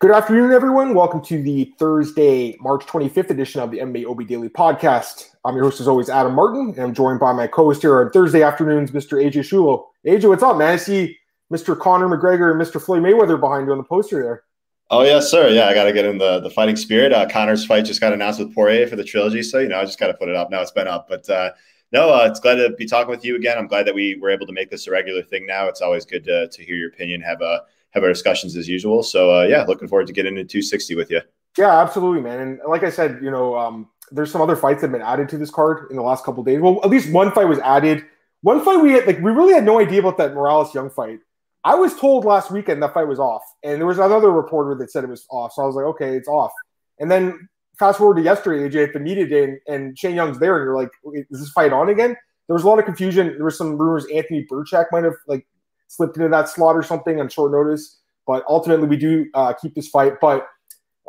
[0.00, 0.94] Good afternoon, everyone.
[0.94, 5.34] Welcome to the Thursday, March 25th edition of the MMA OB Daily Podcast.
[5.44, 8.12] I'm your host, as always, Adam Martin, and I'm joined by my co-host here on
[8.12, 9.20] Thursday afternoons, Mr.
[9.20, 9.86] AJ Schullo.
[10.06, 10.74] AJ, what's up, man?
[10.74, 11.18] I see
[11.52, 11.76] Mr.
[11.76, 12.80] Conor McGregor and Mr.
[12.80, 14.44] Floyd Mayweather behind you on the poster there.
[14.88, 15.48] Oh yes, sir.
[15.48, 17.12] Yeah, I got to get in the the fighting spirit.
[17.12, 19.84] Uh, Conor's fight just got announced with Poirier for the trilogy, so you know I
[19.84, 20.48] just got to put it up.
[20.48, 21.50] Now it's been up, but uh,
[21.90, 23.58] no, uh, it's glad to be talking with you again.
[23.58, 25.66] I'm glad that we were able to make this a regular thing now.
[25.66, 27.62] It's always good to to hear your opinion, have a
[27.98, 29.02] have our discussions as usual.
[29.02, 31.20] So uh, yeah, looking forward to getting into 260 with you.
[31.56, 32.40] Yeah, absolutely, man.
[32.40, 35.28] And like I said, you know, um, there's some other fights that have been added
[35.30, 36.60] to this card in the last couple days.
[36.60, 38.04] Well, at least one fight was added.
[38.42, 41.18] One fight we had, like, we really had no idea about that Morales Young fight.
[41.64, 44.90] I was told last weekend that fight was off, and there was another reporter that
[44.90, 45.52] said it was off.
[45.52, 46.52] So I was like, okay, it's off.
[47.00, 50.38] And then fast forward to yesterday, AJ, at the media day, and, and Shane Young's
[50.38, 50.90] there, and you're like,
[51.30, 52.16] is this fight on again?
[52.46, 53.34] There was a lot of confusion.
[53.34, 55.46] There was some rumors Anthony Birchak might have like
[55.88, 57.98] slipped into that slot or something on short notice.
[58.26, 60.20] But ultimately, we do uh, keep this fight.
[60.20, 60.46] But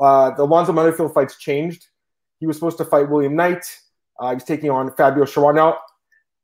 [0.02, 1.86] uh, the Alonzo Menifield fight's changed.
[2.40, 3.64] He was supposed to fight William Knight.
[4.20, 5.56] Uh, he's taking on Fabio Cherant.
[5.56, 5.78] Now,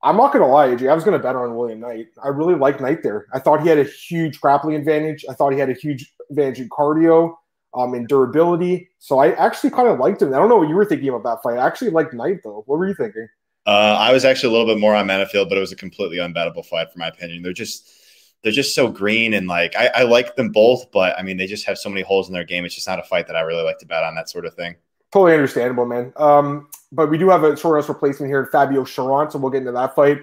[0.04, 0.90] I'm not going to lie, AJ.
[0.90, 2.08] I was going to bet on William Knight.
[2.22, 3.26] I really like Knight there.
[3.34, 5.26] I thought he had a huge grappling advantage.
[5.30, 7.36] I thought he had a huge advantage in cardio
[7.74, 8.90] um, and durability.
[9.00, 10.34] So I actually kind of liked him.
[10.34, 11.58] I don't know what you were thinking about that fight.
[11.58, 12.64] I actually liked Knight, though.
[12.66, 13.28] What were you thinking?
[13.66, 16.18] Uh, I was actually a little bit more on Menifield, but it was a completely
[16.18, 17.42] unbettable fight, for my opinion.
[17.42, 17.90] They're just–
[18.46, 21.48] they're just so green and like I, I, like them both, but I mean they
[21.48, 22.64] just have so many holes in their game.
[22.64, 24.54] It's just not a fight that I really like to bet on that sort of
[24.54, 24.76] thing.
[25.12, 26.14] Totally understandable, man.
[26.16, 29.62] Um, but we do have a short house replacement here, Fabio Cherant, so we'll get
[29.62, 30.20] into that fight.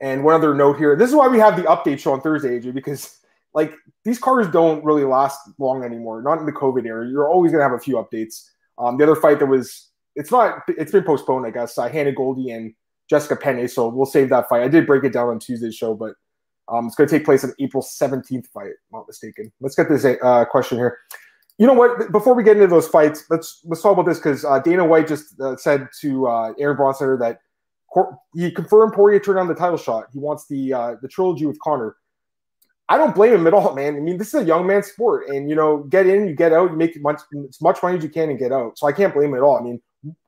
[0.00, 2.58] And one other note here: this is why we have the update show on Thursday,
[2.58, 3.18] AJ, because
[3.52, 3.74] like
[4.04, 6.22] these cars don't really last long anymore.
[6.22, 7.06] Not in the COVID era.
[7.06, 8.48] You're always gonna have a few updates.
[8.78, 11.76] Um, the other fight that was it's not it's been postponed, I guess.
[11.76, 12.72] Uh, Hannah Goldy and
[13.10, 14.62] Jessica Penne, so we'll save that fight.
[14.62, 16.14] I did break it down on Tuesday's show, but
[16.68, 19.52] um, it's going to take place on April 17th, if I'm not mistaken.
[19.60, 20.98] Let's get this uh, question here.
[21.58, 22.12] You know what?
[22.12, 25.08] Before we get into those fights, let's let's talk about this because uh, Dana White
[25.08, 27.40] just uh, said to uh, Aaron Bronson that
[28.34, 30.06] he confirmed Poirier turned on the title shot.
[30.12, 31.96] He wants the uh, the trilogy with Conor.
[32.88, 33.96] I don't blame him at all, man.
[33.96, 36.52] I mean, this is a young man's sport, and you know, get in, you get
[36.52, 38.78] out, you make much as much money as you can and get out.
[38.78, 39.58] So I can't blame him at all.
[39.58, 39.80] I mean,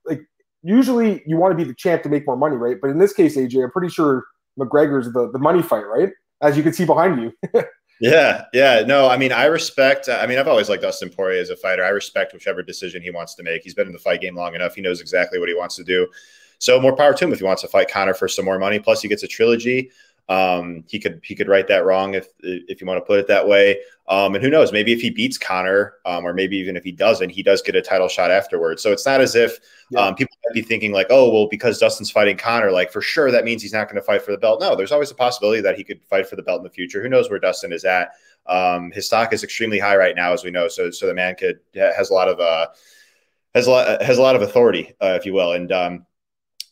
[0.06, 0.22] like
[0.62, 2.76] usually you want to be the champ to make more money, right?
[2.80, 4.24] But in this case, AJ, I'm pretty sure
[4.58, 6.10] McGregor's the the money fight, right?
[6.40, 7.32] As you can see behind you.
[8.00, 8.84] yeah, yeah.
[8.86, 10.08] No, I mean, I respect.
[10.08, 11.84] I mean, I've always liked Dustin Poirier as a fighter.
[11.84, 13.62] I respect whichever decision he wants to make.
[13.62, 14.74] He's been in the fight game long enough.
[14.74, 16.06] He knows exactly what he wants to do.
[16.58, 18.78] So more power to him if he wants to fight Conor for some more money.
[18.78, 19.90] Plus, he gets a trilogy.
[20.28, 23.26] Um, he could he could write that wrong if if you want to put it
[23.28, 23.80] that way.
[24.08, 24.72] Um, and who knows?
[24.72, 27.76] Maybe if he beats Conor, um, or maybe even if he doesn't, he does get
[27.76, 28.82] a title shot afterwards.
[28.82, 29.58] So it's not as if
[29.90, 30.00] yeah.
[30.00, 33.30] um, people might be thinking like, oh, well, because Dustin's fighting Conor, like for sure
[33.30, 34.60] that means he's not going to fight for the belt.
[34.60, 37.02] No, there's always a possibility that he could fight for the belt in the future.
[37.02, 38.12] Who knows where Dustin is at?
[38.46, 40.68] Um, his stock is extremely high right now, as we know.
[40.68, 42.66] So so the man could has a lot of uh
[43.54, 46.06] has a lot has a lot of authority, uh, if you will, and um,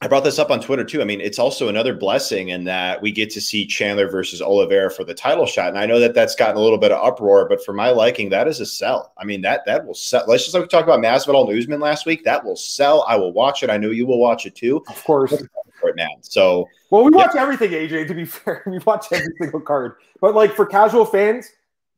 [0.02, 1.00] I brought this up on Twitter too.
[1.00, 4.90] I mean, it's also another blessing in that we get to see Chandler versus Oliveira
[4.90, 5.68] for the title shot.
[5.68, 8.28] And I know that that's gotten a little bit of uproar, but for my liking,
[8.28, 9.14] that is a sell.
[9.16, 10.24] I mean, that that will sell.
[10.26, 12.24] Let's just like we talked about Masvidal and Usman last week.
[12.24, 13.06] That will sell.
[13.08, 13.70] I will watch it.
[13.70, 14.84] I know you will watch it too.
[14.88, 15.32] Of course.
[15.32, 15.48] It,
[15.94, 16.08] man.
[16.20, 17.42] So well, we watch yeah.
[17.42, 18.08] everything, AJ.
[18.08, 19.94] To be fair, we watch every single card.
[20.20, 21.50] But like for casual fans,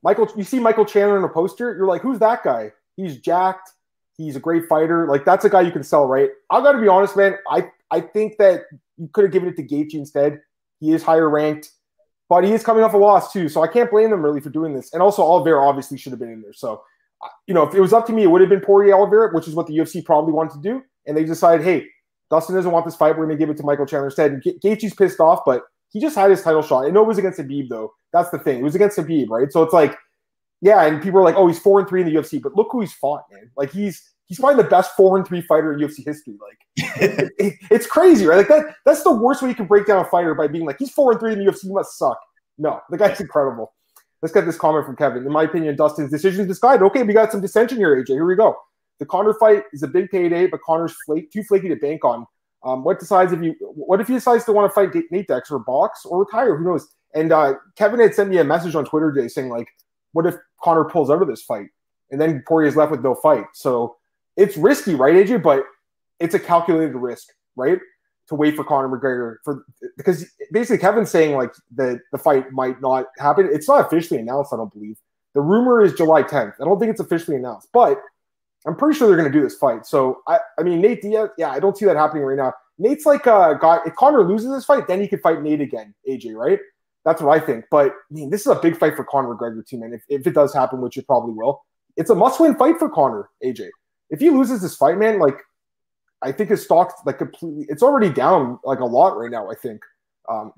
[0.04, 2.72] Michael, you see Michael Chandler in a poster, you're like, who's that guy?
[2.96, 3.72] He's jacked.
[4.16, 5.08] He's a great fighter.
[5.08, 6.30] Like that's a guy you can sell, right?
[6.50, 7.36] I got to be honest, man.
[7.50, 8.62] I I think that
[8.96, 10.40] you could have given it to Gaethje instead.
[10.80, 11.70] He is higher ranked,
[12.28, 14.50] but he is coming off a loss too, so I can't blame them really for
[14.50, 14.92] doing this.
[14.92, 16.52] And also, Oliveira obviously should have been in there.
[16.52, 16.82] So,
[17.46, 19.48] you know, if it was up to me, it would have been Poirier Oliveira, which
[19.48, 20.82] is what the UFC probably wanted to do.
[21.06, 21.86] And they decided, hey,
[22.30, 23.16] Dustin doesn't want this fight.
[23.16, 24.32] We're going to give it to Michael Chandler instead.
[24.32, 26.84] And Gaethje's pissed off, but he just had his title shot.
[26.84, 27.92] I know it was against Khabib though.
[28.12, 28.60] That's the thing.
[28.60, 29.50] It was against Khabib, right?
[29.50, 29.96] So it's like,
[30.60, 32.68] yeah, and people are like, oh, he's four and three in the UFC, but look
[32.70, 33.50] who he's fought, man.
[33.56, 36.34] Like he's he's probably the best four and three fighter in UFC history.
[36.40, 36.58] Like
[37.00, 38.38] it, it, it's crazy, right?
[38.38, 40.76] Like that that's the worst way you can break down a fighter by being like
[40.78, 42.18] he's four and three in the UFC, he must suck.
[42.58, 43.72] No, the guy's incredible.
[44.20, 45.24] Let's get this comment from Kevin.
[45.24, 46.84] In my opinion, Dustin's decision is decided.
[46.86, 48.08] Okay, we got some dissension here, AJ.
[48.08, 48.56] Here we go.
[48.98, 52.26] The Conor fight is a big payday, but Conor's flake, too flaky to bank on.
[52.64, 53.54] Um, what decides if you?
[53.60, 56.56] What if he decides to want to fight Nate Dex or box or retire?
[56.56, 56.88] Who knows?
[57.14, 59.68] And uh, Kevin had sent me a message on Twitter today saying like,
[60.12, 61.68] "What if Conor pulls out of this fight
[62.10, 63.97] and then Poirier's left with no fight?" So
[64.38, 65.42] it's risky, right, AJ?
[65.42, 65.64] But
[66.20, 67.78] it's a calculated risk, right?
[68.28, 69.64] To wait for Conor McGregor for
[69.96, 73.48] because basically Kevin's saying like that the fight might not happen.
[73.52, 74.96] It's not officially announced, I don't believe.
[75.34, 76.54] The rumor is July 10th.
[76.60, 78.00] I don't think it's officially announced, but
[78.66, 79.86] I'm pretty sure they're going to do this fight.
[79.86, 82.52] So I, I mean, Nate Diaz, yeah, I don't see that happening right now.
[82.78, 83.78] Nate's like a guy.
[83.86, 86.58] If Conor loses this fight, then he could fight Nate again, AJ, right?
[87.04, 87.64] That's what I think.
[87.70, 89.94] But I mean, this is a big fight for Conor McGregor too, man.
[89.94, 91.64] If, if it does happen, which it probably will,
[91.96, 93.68] it's a must-win fight for Conor, AJ.
[94.10, 95.38] If he loses this fight, man, like
[96.22, 99.54] I think his stock like completely it's already down like a lot right now, I
[99.54, 99.82] think.
[100.28, 100.52] Um,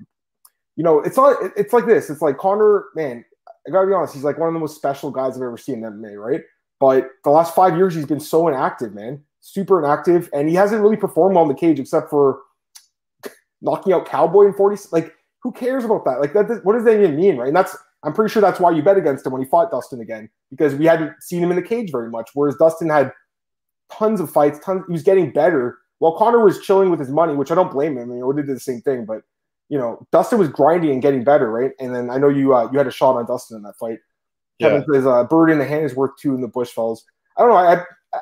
[0.75, 2.09] you know, it's not it's like this.
[2.09, 3.23] It's like Conor, man,
[3.67, 5.83] I gotta be honest, he's like one of the most special guys I've ever seen
[5.83, 6.41] in MMA, right?
[6.79, 9.23] But the last five years he's been so inactive, man.
[9.39, 12.39] Super inactive, and he hasn't really performed well in the cage except for
[13.61, 14.89] knocking out Cowboy in 40.
[14.91, 16.19] Like, who cares about that?
[16.19, 17.47] Like, that what does that even mean, right?
[17.47, 20.01] And that's I'm pretty sure that's why you bet against him when he fought Dustin
[20.01, 22.31] again, because we hadn't seen him in the cage very much.
[22.33, 23.11] Whereas Dustin had
[23.91, 25.77] tons of fights, tons he was getting better.
[25.99, 28.09] While Conor was chilling with his money, which I don't blame him.
[28.09, 29.21] I mean, Oda did the same thing, but
[29.69, 31.71] you know, Dustin was grinding and getting better, right?
[31.79, 33.99] And then I know you uh, you had a shot on Dustin in that fight.
[34.59, 34.69] Yeah.
[34.69, 37.05] Kevin says, uh, "Bird in the hand is worth two in the bush falls.
[37.37, 37.55] I don't know.
[37.55, 37.75] I,
[38.13, 38.19] I,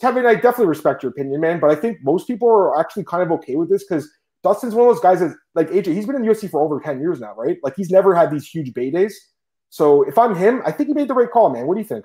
[0.00, 3.22] Kevin, I definitely respect your opinion, man, but I think most people are actually kind
[3.22, 4.08] of okay with this because
[4.42, 6.80] Dustin's one of those guys that, like AJ, he's been in the UFC for over
[6.80, 7.58] ten years now, right?
[7.62, 9.18] Like he's never had these huge bay days.
[9.70, 11.66] So if I'm him, I think he made the right call, man.
[11.66, 12.04] What do you think?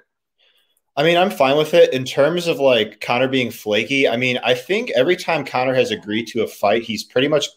[0.98, 4.10] I mean, I'm fine with it in terms of like Conor being flaky.
[4.10, 7.48] I mean, I think every time Conor has agreed to a fight, he's pretty much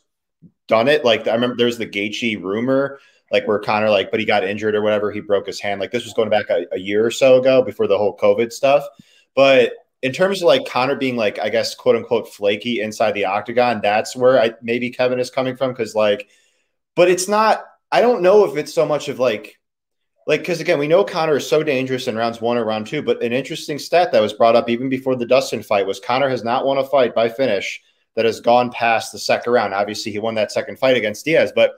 [0.69, 1.07] done it.
[1.07, 3.01] Like I remember there's the Gaethje rumor,
[3.33, 5.81] like where Conor like, but he got injured or whatever, he broke his hand.
[5.81, 8.53] Like this was going back a, a year or so ago before the whole COVID
[8.53, 8.85] stuff.
[9.35, 9.73] But
[10.03, 13.81] in terms of like Conor being like, I guess quote unquote flaky inside the octagon,
[13.83, 16.29] that's where I maybe Kevin is coming from because like,
[16.95, 17.65] but it's not.
[17.91, 19.60] I don't know if it's so much of like
[20.31, 23.03] like because again we know Conor is so dangerous in rounds one or round two
[23.03, 26.29] but an interesting stat that was brought up even before the dustin fight was Conor
[26.29, 27.83] has not won a fight by finish
[28.15, 29.75] that has gone past the second round.
[29.75, 31.73] Obviously, he won that second fight against Diaz, but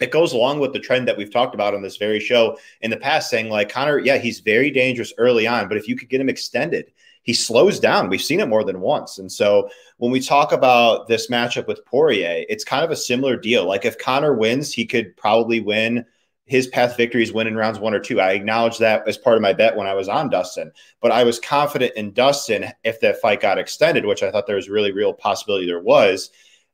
[0.00, 2.90] it goes along with the trend that we've talked about on this very show in
[2.90, 6.08] the past, saying like Conor, yeah, he's very dangerous early on, but if you could
[6.08, 6.92] get him extended,
[7.22, 8.08] he slows down.
[8.08, 9.18] We've seen it more than once.
[9.18, 9.68] And so
[9.98, 13.64] when we talk about this matchup with Poirier, it's kind of a similar deal.
[13.64, 16.04] Like if Conor wins, he could probably win
[16.52, 18.20] his path victories is winning rounds one or two.
[18.20, 20.70] I acknowledge that as part of my bet when I was on Dustin,
[21.00, 24.56] but I was confident in Dustin if that fight got extended, which I thought there
[24.56, 26.28] was really real possibility there was,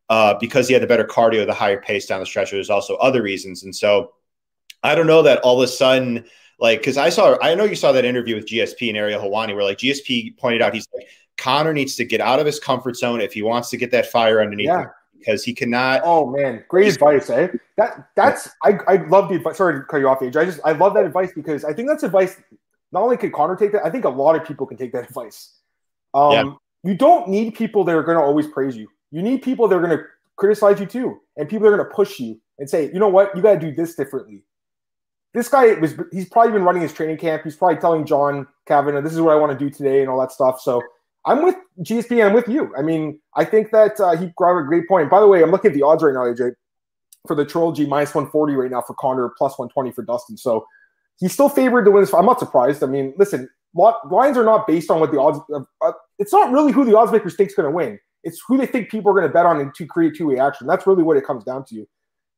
[0.09, 2.51] uh, because he had the better cardio, the higher pace down the stretch.
[2.51, 4.15] There's also other reasons, and so
[4.83, 6.25] I don't know that all of a sudden,
[6.59, 9.55] like, because I saw, I know you saw that interview with GSP and Ariel Helwani,
[9.55, 12.97] where like GSP pointed out, he's like Conor needs to get out of his comfort
[12.97, 14.81] zone if he wants to get that fire underneath yeah.
[14.81, 16.03] him because he cannot.
[16.05, 17.49] Oh man, great advice, eh?
[17.77, 19.57] That that's I, I love the advice.
[19.57, 20.37] Sorry to cut you off, Age.
[20.37, 22.37] I just I love that advice because I think that's advice.
[22.93, 25.05] Not only can Conor take that, I think a lot of people can take that
[25.09, 25.55] advice.
[26.15, 26.53] Um, yeah.
[26.85, 28.89] You don't need people that are going to always praise you.
[29.11, 30.05] You need people that are going to
[30.37, 33.09] criticize you too, and people that are going to push you and say, you know
[33.09, 34.43] what, you got to do this differently.
[35.35, 37.43] This guy was he's probably been running his training camp.
[37.45, 40.19] He's probably telling John Kavanagh, this is what I want to do today and all
[40.21, 40.61] that stuff.
[40.61, 40.83] So
[41.25, 42.25] I'm with GSP.
[42.25, 42.73] I'm with you.
[42.77, 45.11] I mean, I think that uh, he brought a great point.
[45.11, 46.53] By the way, I'm looking at the odds right now, AJ,
[47.27, 50.37] for the Trilogy minus 140 right now for Conor, plus 120 for Dustin.
[50.37, 50.67] So
[51.19, 52.15] he's still favored to win this.
[52.15, 52.83] I'm not surprised.
[52.83, 55.39] I mean, listen, lines are not based on what the odds.
[55.83, 57.99] Uh, it's not really who the odds makers think is going to win.
[58.25, 60.67] It's who they think people are going to bet on to create two way action.
[60.67, 61.87] That's really what it comes down to.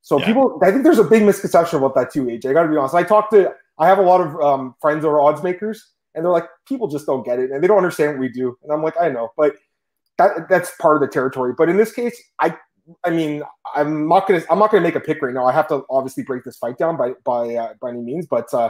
[0.01, 0.25] So yeah.
[0.25, 2.49] people, I think there's a big misconception about that too, AJ.
[2.49, 2.95] I got to be honest.
[2.95, 6.25] I talked to, I have a lot of um, friends who are odds makers and
[6.25, 8.57] they're like, people just don't get it and they don't understand what we do.
[8.63, 9.55] And I'm like, I know, but
[10.17, 11.53] that that's part of the territory.
[11.57, 12.55] But in this case, I
[13.03, 13.43] I mean,
[13.75, 15.45] I'm not gonna I'm not gonna make a pick right now.
[15.45, 18.53] I have to obviously break this fight down by by uh, by any means, but
[18.53, 18.69] uh,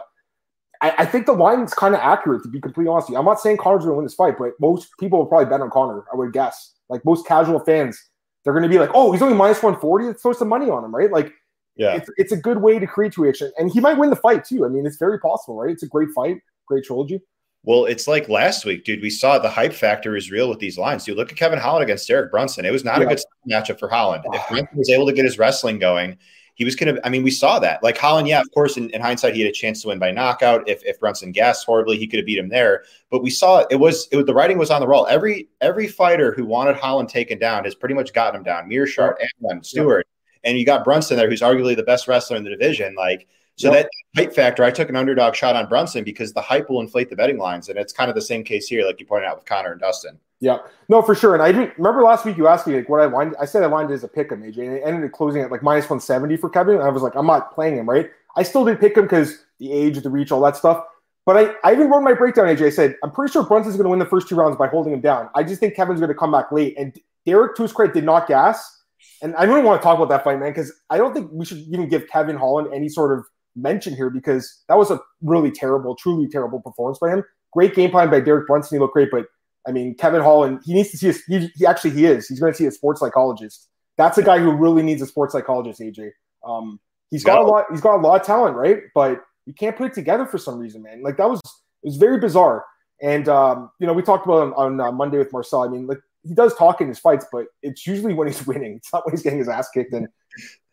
[0.81, 3.09] I, I think the line is kind of accurate to be completely honest.
[3.09, 5.69] I'm not saying Conor's gonna win this fight, but most people will probably bet on
[5.69, 6.05] Conor.
[6.11, 8.01] I would guess, like most casual fans,
[8.43, 10.05] they're gonna be like, oh, he's only minus 140.
[10.05, 11.11] Let's throw some money on him, right?
[11.11, 11.33] Like,
[11.75, 14.15] yeah, it's, it's a good way to create two action, and he might win the
[14.15, 14.65] fight too.
[14.65, 15.71] I mean, it's very possible, right?
[15.71, 16.37] It's a great fight,
[16.71, 17.19] great trilogy.
[17.63, 19.01] Well, it's like last week, dude.
[19.01, 21.03] We saw the hype factor is real with these lines.
[21.03, 22.65] Dude, look at Kevin Holland against Derek Brunson.
[22.65, 23.05] It was not yeah.
[23.05, 24.23] a good matchup for Holland.
[24.33, 26.17] If Brunson was able to get his wrestling going,
[26.55, 27.05] he was going to.
[27.05, 27.83] I mean, we saw that.
[27.83, 30.09] Like Holland, yeah, of course, in, in, hindsight, he had a chance to win by
[30.09, 30.67] knockout.
[30.67, 32.83] If if Brunson gassed horribly, he could have beat him there.
[33.11, 35.05] But we saw it was it was the writing was on the wall.
[35.07, 38.67] Every every fighter who wanted Holland taken down has pretty much gotten him down.
[38.67, 40.07] Meerschaert, and Stewart,
[40.43, 40.49] yeah.
[40.49, 42.95] and you got Brunson there, who's arguably the best wrestler in the division.
[42.95, 43.27] Like
[43.57, 43.83] so yep.
[43.83, 47.09] that hype factor, I took an underdog shot on Brunson because the hype will inflate
[47.09, 49.37] the betting lines, and it's kind of the same case here, like you pointed out
[49.37, 50.19] with Conor and Dustin.
[50.39, 50.57] Yeah,
[50.89, 51.35] no, for sure.
[51.35, 53.35] And I didn't remember last week you asked me like what I lined.
[53.39, 55.41] I said I lined it as a pick him, AJ, and it ended up closing
[55.41, 56.75] at like minus one seventy for Kevin.
[56.75, 58.09] And I was like, I'm not playing him, right?
[58.35, 60.83] I still did pick him because the age, the reach, all that stuff.
[61.25, 62.65] But I, I even wrote my breakdown, AJ.
[62.65, 64.93] I said, I'm pretty sure Brunson's going to win the first two rounds by holding
[64.93, 65.29] him down.
[65.35, 66.75] I just think Kevin's going to come back late.
[66.79, 68.81] And Derek, to his credit, did not gas.
[69.21, 71.45] And I really want to talk about that fight, man, because I don't think we
[71.45, 75.51] should even give Kevin Holland any sort of mention here because that was a really
[75.51, 77.23] terrible, truly terrible performance by him.
[77.53, 78.75] Great game plan by Derek Brunson.
[78.75, 79.25] He looked great, but
[79.67, 82.27] I mean, Kevin Holland, he needs to see a, he, he actually he is.
[82.27, 83.67] He's going to see a sports psychologist.
[83.97, 86.11] That's a guy who really needs a sports psychologist, AJ.
[86.43, 86.79] Um,
[87.11, 88.79] he's got a lot, he's got a lot of talent, right?
[88.95, 91.03] But you can't put it together for some reason, man.
[91.03, 91.39] Like that was
[91.83, 92.65] It was very bizarre.
[93.01, 95.63] And um, you know, we talked about on, on uh, Monday with Marcel.
[95.63, 98.75] I mean, like he does talk in his fights, but it's usually when he's winning.
[98.75, 99.93] It's not when he's getting his ass kicked.
[99.93, 100.07] And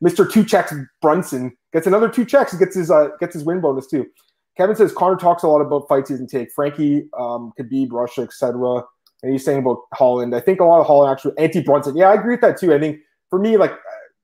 [0.03, 0.31] Mr.
[0.31, 0.73] Two Checks
[1.03, 4.07] Brunson gets another two checks gets his uh, gets his win bonus too.
[4.57, 6.51] Kevin says Conor talks a lot about fights he take.
[6.53, 8.83] Frankie, um, Khabib, Russia, etc.
[9.23, 10.35] And he's saying about Holland.
[10.35, 11.97] I think a lot of Holland actually anti Brunson.
[11.97, 12.75] Yeah, I agree with that too.
[12.75, 12.99] I think
[13.31, 13.73] for me, like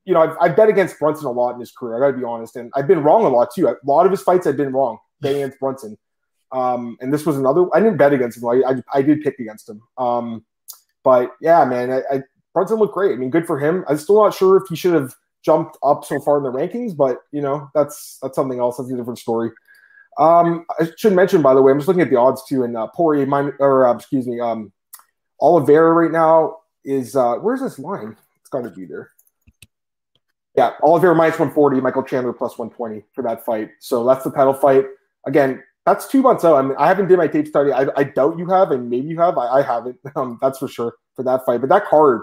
[0.04, 1.96] you know, I've, I've bet against Brunson a lot in his career.
[1.96, 3.68] I got to be honest, and I've been wrong a lot too.
[3.68, 5.96] A lot of his fights I've been wrong betting against Brunson.
[6.52, 7.66] Um, and this was another.
[7.74, 8.48] I didn't bet against him.
[8.48, 9.80] I, I, I did pick against him.
[9.98, 10.44] Um,
[11.02, 12.22] but yeah, man, I, I,
[12.52, 13.12] Brunson looked great.
[13.12, 13.84] I mean, good for him.
[13.88, 15.14] I'm still not sure if he should have
[15.44, 18.76] jumped up so far in the rankings, but you know, that's that's something else.
[18.76, 19.50] That's a different story.
[20.18, 22.76] Um, I should mention, by the way, I'm just looking at the odds too, and
[22.76, 24.72] uh, Poirier, mine, or uh, excuse me, um,
[25.40, 28.16] Oliveira right now is uh, where's this line?
[28.40, 29.10] It's got to be there.
[30.56, 33.70] Yeah, Oliveira minus 140, Michael Chandler plus 120 for that fight.
[33.80, 34.84] So that's the title fight.
[35.26, 36.54] Again, that's two months out.
[36.56, 37.72] I mean, I haven't did my tape study.
[37.72, 39.36] I, I doubt you have, and maybe you have.
[39.36, 39.98] I, I haven't.
[40.16, 41.60] Um, that's for sure for that fight.
[41.60, 42.22] But that card,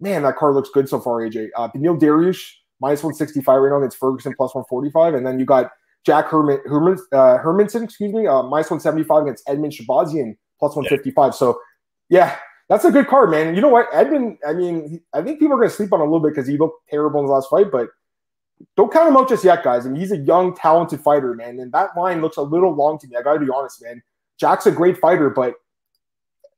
[0.00, 1.20] man, that card looks good so far.
[1.20, 5.44] AJ, uh, Beneil Dariush minus 165 right now against Ferguson plus 145, and then you
[5.44, 5.70] got
[6.04, 11.26] Jack Herman, Herman uh, Hermansson, excuse me, uh, minus 175 against Edmen Shahbazyan, plus 155.
[11.26, 11.30] Yeah.
[11.30, 11.60] So,
[12.08, 12.36] yeah,
[12.68, 13.54] that's a good card, man.
[13.54, 14.38] You know what, Edmen?
[14.46, 16.56] I mean, I think people are going to sleep on a little bit because he
[16.56, 17.88] looked terrible in the last fight, but
[18.76, 19.86] don't count him out just yet, guys.
[19.86, 21.58] I mean, he's a young, talented fighter, man.
[21.60, 23.16] And that line looks a little long to me.
[23.16, 24.02] I got to be honest, man.
[24.38, 25.54] Jack's a great fighter, but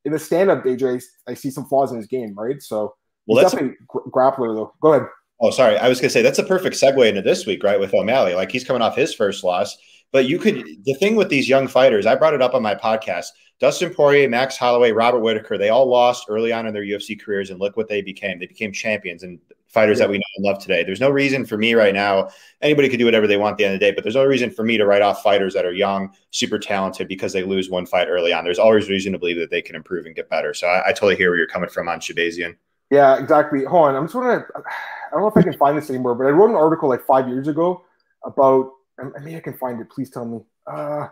[0.05, 2.61] in the stand-up, AJ, I see some flaws in his game, right?
[2.61, 2.95] So,
[3.27, 4.73] well, that's definitely a grappler, though.
[4.81, 5.07] Go ahead.
[5.41, 5.77] Oh, sorry.
[5.77, 7.79] I was going to say that's a perfect segue into this week, right?
[7.79, 9.77] With O'Malley, like he's coming off his first loss.
[10.11, 12.75] But you could the thing with these young fighters, I brought it up on my
[12.75, 13.27] podcast.
[13.59, 17.49] Dustin Poirier, Max Holloway, Robert Whitaker, they all lost early on in their UFC careers,
[17.49, 18.39] and look what they became.
[18.39, 20.05] They became champions and fighters yeah.
[20.05, 20.83] that we know and love today.
[20.83, 22.29] There's no reason for me right now.
[22.61, 24.25] Anybody could do whatever they want at the end of the day, but there's no
[24.25, 27.69] reason for me to write off fighters that are young, super talented because they lose
[27.69, 28.43] one fight early on.
[28.43, 30.53] There's always reason to believe that they can improve and get better.
[30.53, 32.57] So I, I totally hear where you're coming from on Shahbazyan.
[32.91, 33.63] Yeah, exactly.
[33.63, 33.95] Hold on.
[33.95, 36.49] I'm just to, I don't know if I can find this anymore, but I wrote
[36.49, 37.83] an article like five years ago
[38.25, 39.89] about, I mean, I can find it.
[39.89, 40.41] Please tell me.
[40.67, 41.07] Uh,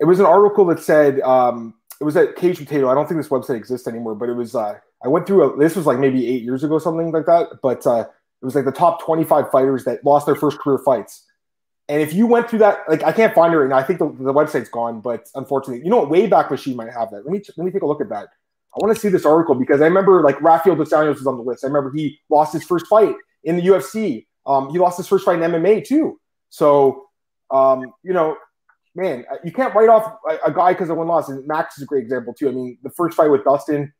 [0.00, 2.88] it was an article that said, um, it was at Cage Potato.
[2.90, 5.56] I don't think this website exists anymore, but it was, uh, I went through a,
[5.56, 7.60] this was like maybe eight years ago, something like that.
[7.62, 8.06] But uh,
[8.42, 11.24] it was like the top 25 fighters that lost their first career fights.
[11.88, 13.76] And if you went through that, like I can't find it right now.
[13.76, 16.10] I think the, the website's gone, but unfortunately, you know what?
[16.10, 17.24] Wayback Machine might have that.
[17.24, 18.28] Let me let me take a look at that.
[18.74, 21.36] I want to see this article because I remember like Rafael dos Anjos was on
[21.36, 21.64] the list.
[21.64, 24.26] I remember he lost his first fight in the UFC.
[24.46, 26.20] Um, he lost his first fight in MMA too.
[26.50, 27.06] So,
[27.50, 28.36] um, you know,
[28.94, 31.28] man, uh, you can't write off a, a guy because of one loss.
[31.28, 32.48] And Max is a great example too.
[32.48, 33.92] I mean, the first fight with Dustin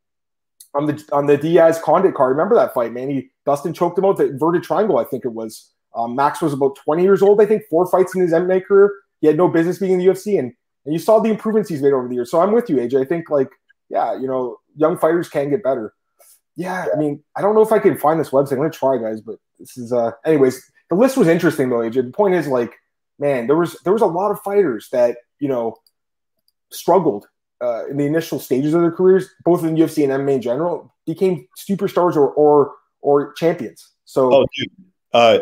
[0.75, 2.31] on the on the Diaz Condit card.
[2.31, 3.11] Remember that fight, man?
[3.11, 4.99] He Dustin choked him out the inverted triangle.
[4.99, 5.73] I think it was.
[5.97, 7.41] Um, Max was about 20 years old.
[7.41, 8.93] I think four fights in his MMA career.
[9.21, 10.53] He had no business being in the UFC, and
[10.85, 12.31] and you saw the improvements he's made over the years.
[12.31, 13.01] So I'm with you, AJ.
[13.01, 13.49] I think like
[13.89, 15.95] yeah, you know, young fighters can get better.
[16.57, 18.53] Yeah, I mean, I don't know if I can find this website.
[18.53, 22.07] I'm gonna try, guys, but this is uh anyways, the list was interesting though, AJ.
[22.07, 22.75] The point is like,
[23.19, 25.77] man, there was there was a lot of fighters that, you know,
[26.71, 27.27] struggled
[27.61, 30.95] uh, in the initial stages of their careers, both in UFC and MMA in general,
[31.07, 33.93] became superstars or or or champions.
[34.05, 34.71] So oh, dude.
[35.15, 35.39] Uh,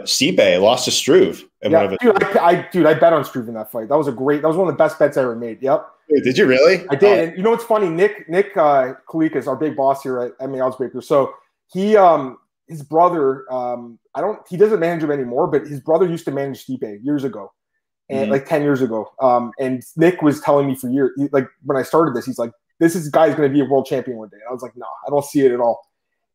[0.60, 1.44] lost to Struve.
[1.60, 3.88] yeah, dude, I, I, dude, I bet on Struve in that fight.
[3.88, 4.42] That was a great.
[4.42, 5.60] That was one of the best bets I ever made.
[5.60, 5.88] Yep.
[6.08, 6.86] Wait, did you really?
[6.88, 7.18] I did.
[7.18, 7.22] Oh.
[7.22, 7.88] And you know what's funny?
[7.88, 11.02] Nick Nick uh, is our big boss here at MMA Oddsbreaker.
[11.02, 11.34] So
[11.72, 16.06] he um his brother um I don't he doesn't manage him anymore, but his brother
[16.06, 17.52] used to manage Stipe years ago,
[18.08, 18.32] and mm-hmm.
[18.32, 19.12] like ten years ago.
[19.20, 22.52] Um, and Nick was telling me for years, like when I started this, he's like,
[22.80, 24.76] "This is guy's going to be a world champion one day." And I was like,
[24.76, 25.80] "No, I don't see it at all."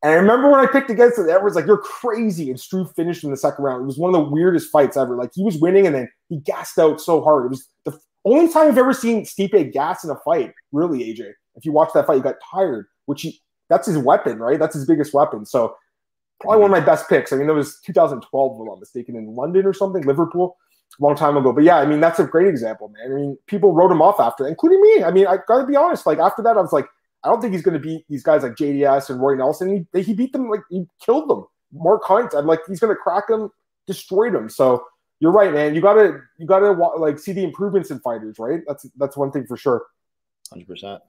[0.04, 3.24] And I remember when I picked against it, everyone's like, "You're crazy!" And Struve finished
[3.24, 3.84] in the second round.
[3.84, 5.16] It was one of the weirdest fights ever.
[5.16, 7.46] Like he was winning, and then he gassed out so hard.
[7.46, 11.32] It was the only time I've ever seen Stipe gas in a fight, really, AJ.
[11.56, 14.60] If you watch that fight, you got tired, which he, that's his weapon, right?
[14.60, 15.46] That's his biggest weapon.
[15.46, 15.76] So
[16.40, 17.34] probably one of my best picks.
[17.34, 20.58] I mean, it was 2012, if I'm not mistaken, in London or something, Liverpool,
[21.00, 21.52] a long time ago.
[21.54, 23.12] But yeah, I mean, that's a great example, man.
[23.12, 25.04] I mean, people wrote him off after, including me.
[25.04, 26.06] I mean, I got to be honest.
[26.06, 26.86] Like after that, I was like,
[27.24, 29.88] I don't think he's going to beat these guys like JDS and Roy Nelson.
[29.94, 31.46] He, he beat them like he killed them.
[31.72, 33.50] Mark Hunt, I'm like, he's going to crack them,
[33.88, 34.50] destroyed them.
[34.50, 34.84] So
[35.22, 35.76] you're right, man.
[35.76, 38.62] You gotta you gotta like see the improvements in fighters, right?
[38.68, 39.86] That's that's one thing for sure.
[40.50, 41.02] Hundred percent.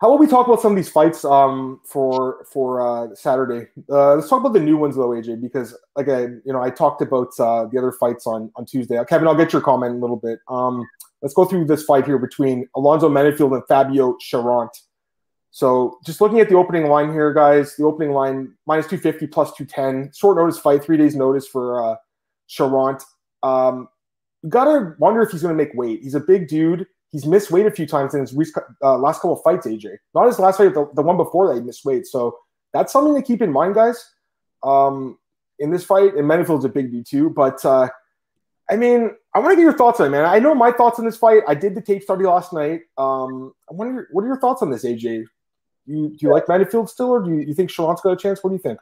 [0.00, 3.68] How about we talk about some of these fights um, for for uh, Saturday?
[3.88, 6.70] Uh, let's talk about the new ones though, AJ, because like I you know I
[6.70, 9.00] talked about uh, the other fights on on Tuesday.
[9.08, 10.40] Kevin, I'll get your comment in a little bit.
[10.48, 10.84] Um,
[11.22, 14.70] let's go through this fight here between Alonzo Menifield and Fabio Cherant.
[15.52, 19.52] So just looking at the opening line here, guys, the opening line minus 250 plus
[19.54, 20.12] 210.
[20.12, 21.96] Short notice fight, three days notice for uh,
[22.48, 23.02] Cherant.
[23.42, 23.88] Um,
[24.42, 26.00] you gotta wonder if he's going to make weight.
[26.02, 26.86] He's a big dude.
[27.10, 28.34] he's missed weight a few times in his
[28.82, 29.66] uh, last couple of fights.
[29.66, 32.06] AJ, not his last fight, the, the one before that he missed weight.
[32.06, 32.38] So
[32.72, 34.12] that's something to keep in mind, guys.
[34.62, 35.18] Um,
[35.58, 37.30] in this fight, and Menifield's a big B too.
[37.30, 37.88] But uh,
[38.70, 40.24] I mean, I want to get your thoughts on it, man.
[40.24, 41.42] I know my thoughts on this fight.
[41.48, 42.82] I did the tape study last night.
[42.96, 45.24] Um, I wonder, what are your thoughts on this, AJ?
[45.86, 48.44] You, do you like Menifield still, or do you, you think Cherant's got a chance?
[48.44, 48.78] What do you think?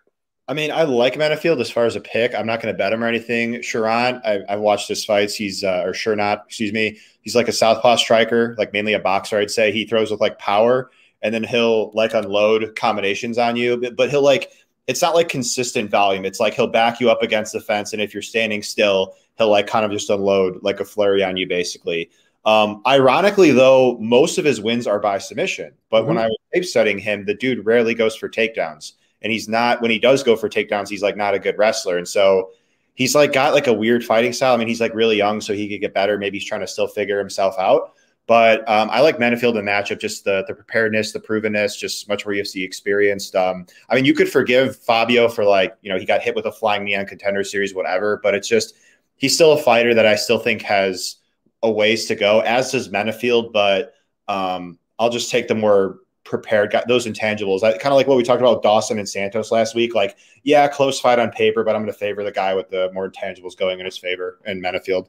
[0.49, 2.33] I mean, I like Menifield as far as a pick.
[2.35, 3.62] I'm not going to bet him or anything.
[3.62, 5.35] Sharon, I, have watched his fights.
[5.35, 6.99] He's uh, or sure not, excuse me.
[7.23, 9.38] He's like a southpaw striker, like mainly a boxer.
[9.38, 10.91] I'd say he throws with like power,
[11.23, 13.76] and then he'll like unload combinations on you.
[13.76, 14.53] But, but he'll like
[14.87, 16.25] it's not like consistent volume.
[16.25, 19.50] It's like he'll back you up against the fence, and if you're standing still, he'll
[19.50, 22.09] like kind of just unload like a flurry on you, basically.
[22.45, 25.73] Um, ironically, though, most of his wins are by submission.
[25.91, 26.09] But mm-hmm.
[26.09, 28.93] when I was tape studying him, the dude rarely goes for takedowns
[29.26, 31.99] and he's not when he does go for takedowns, he's like not a good wrestler,
[31.99, 32.50] and so
[32.95, 34.54] he's like got like a weird fighting style.
[34.54, 36.16] I mean, he's like really young, so he could get better.
[36.16, 37.95] Maybe he's trying to still figure himself out.
[38.28, 42.25] But um, I like Menifield in matchup, just the the preparedness, the provenness, just much
[42.25, 43.35] more UFC experienced.
[43.35, 46.47] Um, I mean, you could forgive Fabio for like you know he got hit with
[46.47, 48.21] a flying knee on contender series, whatever.
[48.23, 48.75] But it's just
[49.16, 51.16] he's still a fighter that I still think has
[51.64, 53.52] a ways to go, as does Menifield.
[53.52, 53.95] But
[54.28, 57.62] um, I'll just take the more prepared, got those intangibles.
[57.62, 59.95] I kind of like what we talked about Dawson and Santos last week.
[59.95, 62.90] Like, yeah, close fight on paper, but I'm going to favor the guy with the
[62.92, 65.09] more intangibles going in his favor and Menifield.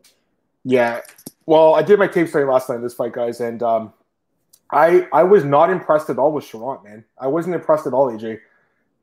[0.63, 1.01] Yeah.
[1.45, 3.93] Well, I did my tape study last night in this fight, guys, and um,
[4.71, 7.03] I I was not impressed at all with Cherant, man.
[7.19, 8.39] I wasn't impressed at all, AJ.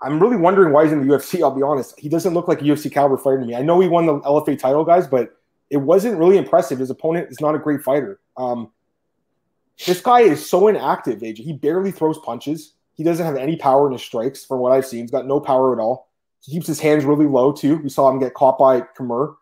[0.02, 1.42] I'm really wondering why he's in the UFC.
[1.42, 1.98] I'll be honest.
[1.98, 3.54] He doesn't look like a UFC caliber fighter to me.
[3.54, 5.36] I know he won the LFA title, guys, but
[5.70, 6.78] it wasn't really impressive.
[6.78, 8.20] His opponent is not a great fighter.
[8.36, 8.70] Um,
[9.86, 11.38] this guy is so inactive, AJ.
[11.38, 12.74] He barely throws punches.
[12.94, 15.00] He doesn't have any power in his strikes, from what I've seen.
[15.00, 16.08] He's got no power at all.
[16.42, 17.78] He keeps his hands really low too.
[17.78, 19.36] We saw him get caught by Kimur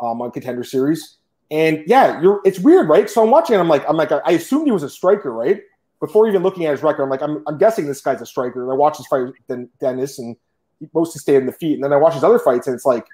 [0.00, 1.18] um, on Contender Series,
[1.50, 2.40] and yeah, you're.
[2.44, 3.08] It's weird, right?
[3.08, 5.60] So I'm watching, I'm like, I'm like, I assumed he was a striker, right?
[6.00, 8.62] Before even looking at his record, I'm like, I'm, I'm guessing this guy's a striker.
[8.62, 10.36] And I watch his fight with Dennis, and
[10.80, 11.74] he mostly stayed in the feet.
[11.74, 13.04] And then I watch his other fights, and it's like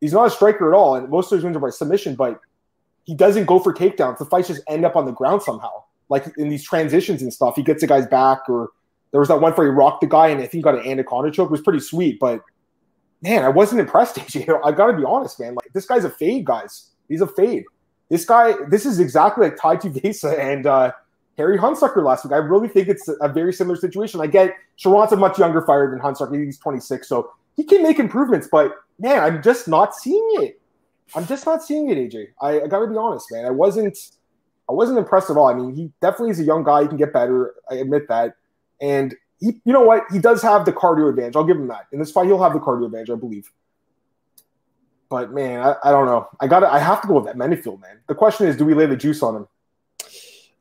[0.00, 0.94] he's not a striker at all.
[0.94, 2.40] And most of his wins are by submission, but
[3.04, 4.18] he doesn't go for takedowns.
[4.18, 7.56] The fights just end up on the ground somehow like in these transitions and stuff,
[7.56, 8.48] he gets the guy's back.
[8.48, 8.70] Or
[9.10, 11.30] there was that one where he rocked the guy and I think got an anaconda
[11.30, 11.48] choke.
[11.48, 12.42] It was pretty sweet, but
[13.22, 14.16] man, I wasn't impressed.
[14.16, 15.54] AJ, I got to be honest, man.
[15.54, 16.90] Like this guy's a fade, guys.
[17.08, 17.64] He's a fade.
[18.10, 20.92] This guy, this is exactly like Tai Tuivasa and uh,
[21.36, 22.32] Harry Hunsucker last week.
[22.32, 24.20] I really think it's a very similar situation.
[24.20, 26.42] I get Cherant's a much younger fighter than Hunsucker.
[26.42, 30.60] He's 26, so he can make improvements, but man, I'm just not seeing it.
[31.14, 32.28] I'm just not seeing it, AJ.
[32.40, 33.44] I, I got to be honest, man.
[33.46, 33.98] I wasn't
[34.68, 35.48] I wasn't impressed at all.
[35.48, 36.82] I mean, he definitely is a young guy.
[36.82, 37.54] He can get better.
[37.70, 38.34] I admit that.
[38.80, 40.04] And he, you know what?
[40.12, 41.36] He does have the cardio advantage.
[41.36, 41.86] I'll give him that.
[41.92, 43.50] In this fight, he'll have the cardio advantage, I believe.
[45.08, 46.28] But man, I, I don't know.
[46.40, 48.00] I got I have to go with that Menifield, man.
[48.08, 49.48] The question is, do we lay the juice on him?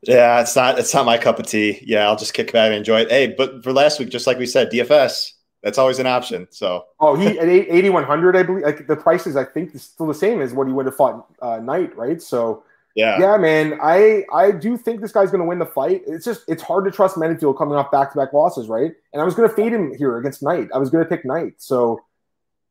[0.02, 1.84] Yeah, it's not it's not my cup of tea.
[1.86, 3.10] Yeah, I'll just kick back and enjoy it.
[3.10, 6.48] Hey, but for last week, just like we said, DFS, that's always an option.
[6.50, 8.64] So oh, he at eighty one hundred, I believe.
[8.64, 11.28] Like the prices, I think is still the same as what he would have fought
[11.42, 12.22] uh, Knight, right?
[12.22, 12.64] So
[12.98, 13.78] yeah, yeah, man.
[13.80, 16.02] I I do think this guy's going to win the fight.
[16.08, 18.92] It's just it's hard to trust Menifield coming off back to back losses, right?
[19.14, 20.70] And I was going to fade him here against Knight.
[20.74, 21.54] I was going to pick Knight.
[21.58, 22.02] So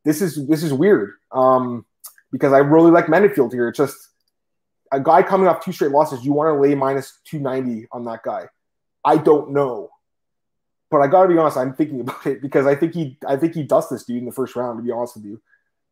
[0.04, 1.86] this is this is weird um,
[2.32, 3.68] because I really like Menifield here.
[3.68, 3.96] It's just
[4.90, 6.24] a guy coming off two straight losses.
[6.24, 8.46] You want to lay minus two ninety on that guy?
[9.04, 9.90] I don't know,
[10.90, 11.56] but I got to be honest.
[11.56, 14.26] I'm thinking about it because I think he I think he dusts this dude in
[14.26, 14.80] the first round.
[14.80, 15.40] To be honest with you.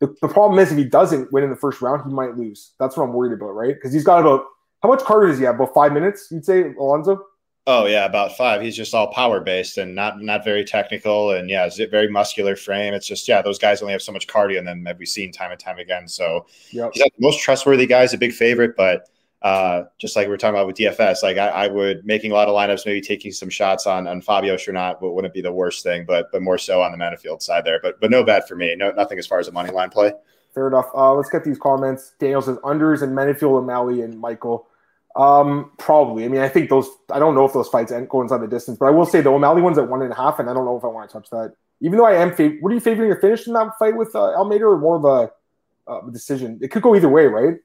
[0.01, 2.73] The, the problem is if he doesn't win in the first round, he might lose.
[2.79, 3.75] That's what I'm worried about, right?
[3.75, 4.45] Because he's got about
[4.83, 5.55] how much cardio does he have?
[5.55, 7.25] About five minutes, you'd say, Alonzo?
[7.67, 8.61] Oh yeah, about five.
[8.61, 12.93] He's just all power based and not not very technical, and yeah, very muscular frame.
[12.93, 15.33] It's just yeah, those guys only have so much cardio, and then have we seen
[15.33, 16.07] time and time again.
[16.07, 16.91] So yep.
[16.93, 18.03] he's not the most trustworthy guy.
[18.03, 19.09] He's a big favorite, but
[19.45, 22.35] uh, just like we are talking about with DFS, like I, I, would making a
[22.35, 25.83] lot of lineups, maybe taking some shots on on Fabio Sure wouldn't be the worst
[25.83, 27.79] thing, but but more so on the Menifield side there.
[27.83, 28.75] But but no bet for me.
[28.75, 30.15] No nothing as far as a money line play.
[30.55, 30.87] Fair enough.
[30.95, 32.15] Uh, let's get these comments.
[32.19, 34.67] Daniel says unders and Menifield, O'Malley, and Michael.
[35.15, 36.25] Um, probably.
[36.25, 36.89] I mean, I think those.
[37.13, 39.21] I don't know if those fights end, go inside the distance, but I will say
[39.21, 41.11] the O'Malley one's at one and a half, and I don't know if I want
[41.11, 41.55] to touch that.
[41.83, 44.15] Even though I am, fav- what are you favoring a finish in that fight with
[44.15, 46.59] uh, Almeida, or more of a, uh, decision?
[46.63, 47.57] It could go either way, right?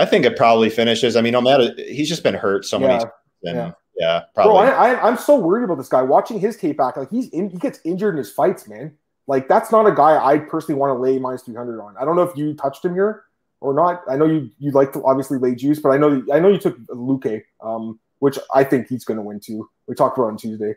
[0.00, 1.16] I think it probably finishes.
[1.16, 3.10] I mean, no matter he's just been hurt so many times.
[3.44, 3.72] And, yeah.
[3.96, 4.66] yeah, probably.
[4.66, 6.02] Bro, I, am so worried about this guy.
[6.02, 8.96] Watching his tape back, like he's in, he gets injured in his fights, man.
[9.26, 11.96] Like that's not a guy I personally want to lay minus 300 on.
[11.98, 13.24] I don't know if you touched him here
[13.60, 14.02] or not.
[14.08, 16.58] I know you you like to obviously lay juice, but I know I know you
[16.58, 19.68] took Luque, um, which I think he's going to win too.
[19.86, 20.74] We talked about on Tuesday,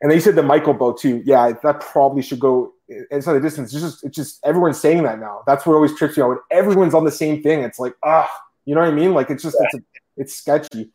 [0.00, 1.22] and then you said the Michael boat too.
[1.26, 2.72] Yeah, that probably should go
[3.10, 3.72] inside the distance.
[3.72, 5.42] It's just it's just everyone's saying that now.
[5.46, 6.28] That's what always trips you out.
[6.28, 8.30] When everyone's on the same thing, it's like ah,
[8.64, 9.14] you know what I mean?
[9.14, 9.78] Like it's just it's a,
[10.16, 10.90] it's sketchy.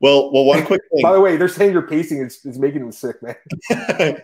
[0.00, 1.02] Well, well, one quick thing.
[1.02, 3.34] By the way, they're saying your pacing is, is making him sick, man.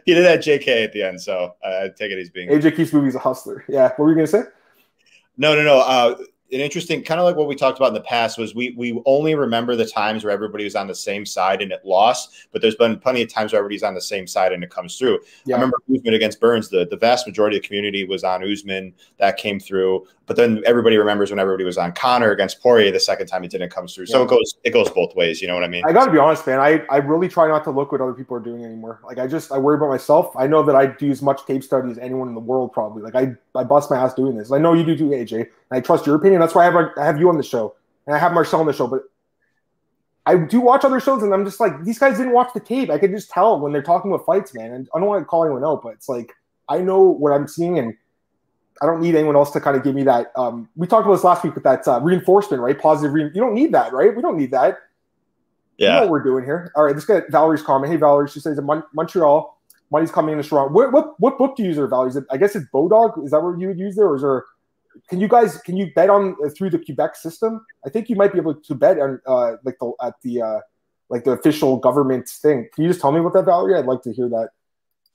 [0.04, 2.48] he did that JK at the end, so I take it he's being.
[2.48, 3.64] AJ Keith's movie's a hustler.
[3.68, 4.42] Yeah, what were you gonna say?
[5.36, 5.80] No, no, no.
[5.80, 6.16] Uh,
[6.54, 9.02] an interesting kind of like what we talked about in the past was we we
[9.06, 12.62] only remember the times where everybody was on the same side and it lost, but
[12.62, 15.18] there's been plenty of times where everybody's on the same side and it comes through.
[15.44, 15.56] Yeah.
[15.56, 18.94] I remember Usman against Burns, the, the vast majority of the community was on Usman,
[19.18, 20.06] that came through.
[20.26, 23.50] But then everybody remembers when everybody was on Conor against Poirier the second time it
[23.50, 24.06] didn't come through.
[24.06, 25.84] So it goes it goes both ways, you know what I mean?
[25.84, 26.60] I gotta be honest, man.
[26.60, 29.00] I, I really try not to look what other people are doing anymore.
[29.04, 30.34] Like I just I worry about myself.
[30.36, 33.02] I know that I do as much tape study as anyone in the world probably.
[33.02, 34.50] Like I, I bust my ass doing this.
[34.52, 35.48] I know you do too, AJ.
[35.70, 36.40] I trust your opinion.
[36.40, 37.74] That's why I have I have you on the show
[38.06, 38.86] and I have Marcel on the show.
[38.86, 39.02] But
[40.26, 42.90] I do watch other shows, and I'm just like, these guys didn't watch the tape.
[42.90, 44.72] I could just tell when they're talking about fights, man.
[44.72, 46.32] And I don't want to call anyone out, but it's like
[46.68, 47.94] I know what I'm seeing, and
[48.82, 50.32] I don't need anyone else to kind of give me that.
[50.36, 52.78] Um, we talked about this last week with that uh, reinforcement, right?
[52.78, 53.12] Positive.
[53.12, 54.14] Re- you don't need that, right?
[54.14, 54.78] We don't need that.
[55.76, 55.88] Yeah.
[55.88, 56.72] You know what we're doing here.
[56.76, 57.92] All right, let's get Valerie's comment.
[57.92, 58.28] Hey, Valerie.
[58.28, 59.58] She says Mon- Montreal
[59.90, 60.72] money's coming in strong.
[60.72, 61.78] What, what what book do you use?
[61.78, 63.24] Is it, I guess it's Bodog.
[63.24, 64.44] Is that what you would use there, or is there?
[65.08, 67.64] Can you guys can you bet on uh, through the Quebec system?
[67.84, 70.60] I think you might be able to bet on uh, like the at the uh,
[71.08, 72.68] like the official government thing.
[72.74, 73.76] Can you just tell me what that value?
[73.76, 74.50] I'd like to hear that.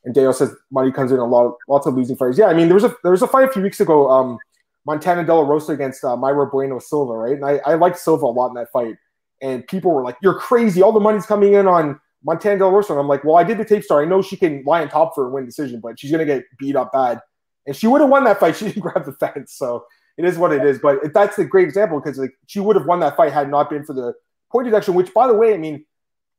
[0.06, 2.38] And Dale says money comes in a lot, lots of losing fighters.
[2.38, 4.38] Yeah, I mean there was a there was a fight a few weeks ago, um,
[4.86, 7.34] Montana De La Rosa against uh, Mayra Bueno Silva, right?
[7.34, 8.96] And I, I liked Silva a lot in that fight.
[9.42, 10.82] And people were like, "You're crazy!
[10.82, 13.44] All the money's coming in on Montana De La Rosa." And I'm like, "Well, I
[13.44, 14.02] did the tape star.
[14.02, 16.44] I know she can lie on top for a win decision, but she's gonna get
[16.58, 17.22] beat up bad."
[17.66, 18.56] And she would have won that fight.
[18.58, 19.86] She didn't grab the fence, so
[20.18, 20.80] it is what it is.
[20.80, 23.70] But that's a great example because like she would have won that fight had not
[23.70, 24.14] been for the
[24.52, 24.94] point deduction.
[24.94, 25.86] Which, by the way, I mean,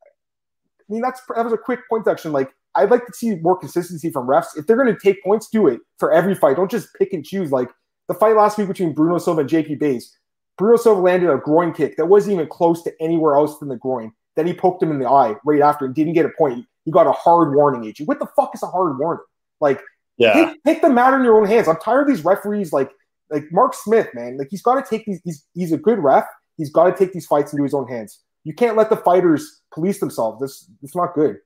[0.05, 2.33] I mean that's that was a quick point deduction.
[2.33, 4.57] Like I'd like to see more consistency from refs.
[4.57, 6.57] If they're going to take points, do it for every fight.
[6.57, 7.51] Don't just pick and choose.
[7.51, 7.71] Like
[8.09, 10.16] the fight last week between Bruno Silva and JP Buys.
[10.59, 13.77] Bruno Silva landed a groin kick that wasn't even close to anywhere else than the
[13.77, 14.12] groin.
[14.37, 16.66] Then he poked him in the eye right after and didn't get a point.
[16.85, 18.03] He got a hard warning, AG.
[18.05, 19.25] What the fuck is a hard warning?
[19.61, 19.81] Like,
[20.16, 20.33] yeah.
[20.33, 21.69] take, take the matter in your own hands.
[21.69, 22.90] I'm tired of these referees like
[23.31, 24.37] like Mark Smith, man.
[24.37, 25.21] Like he's got to take these.
[25.25, 26.25] He's he's a good ref.
[26.57, 28.21] He's got to take these fights into his own hands.
[28.45, 30.40] You can't let the fighters police themselves.
[30.40, 31.38] This it's not good.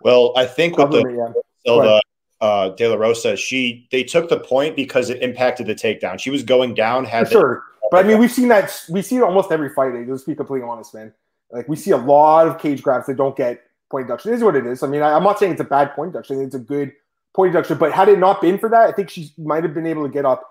[0.00, 1.32] Well, I think with the yeah.
[1.64, 2.00] Silva,
[2.40, 6.18] uh, De La Rosa, she they took the point because it impacted the takedown.
[6.18, 7.64] She was going down, had For sure.
[7.90, 8.84] But I mean, we've seen that.
[8.88, 9.92] We see it almost every fight.
[10.06, 11.12] Let's be completely honest, man.
[11.54, 14.32] Like we see a lot of cage grabs that don't get point deduction.
[14.32, 14.82] It is what it is.
[14.82, 16.42] I mean, I, am not saying it's a bad point deduction.
[16.42, 16.92] It's a good
[17.32, 17.78] point deduction.
[17.78, 20.12] But had it not been for that, I think she might have been able to
[20.12, 20.42] get up.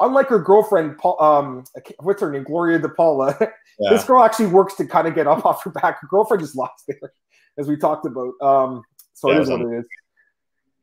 [0.00, 1.64] Unlike her girlfriend, Paul, um,
[2.00, 3.52] what's her name, Gloria DePaula.
[3.80, 3.90] Yeah.
[3.90, 6.00] this girl actually works to kind of get up off her back.
[6.00, 7.12] Her girlfriend just lost there,
[7.58, 8.32] as we talked about.
[8.42, 8.82] Um,
[9.14, 9.84] so yeah, it is what it is.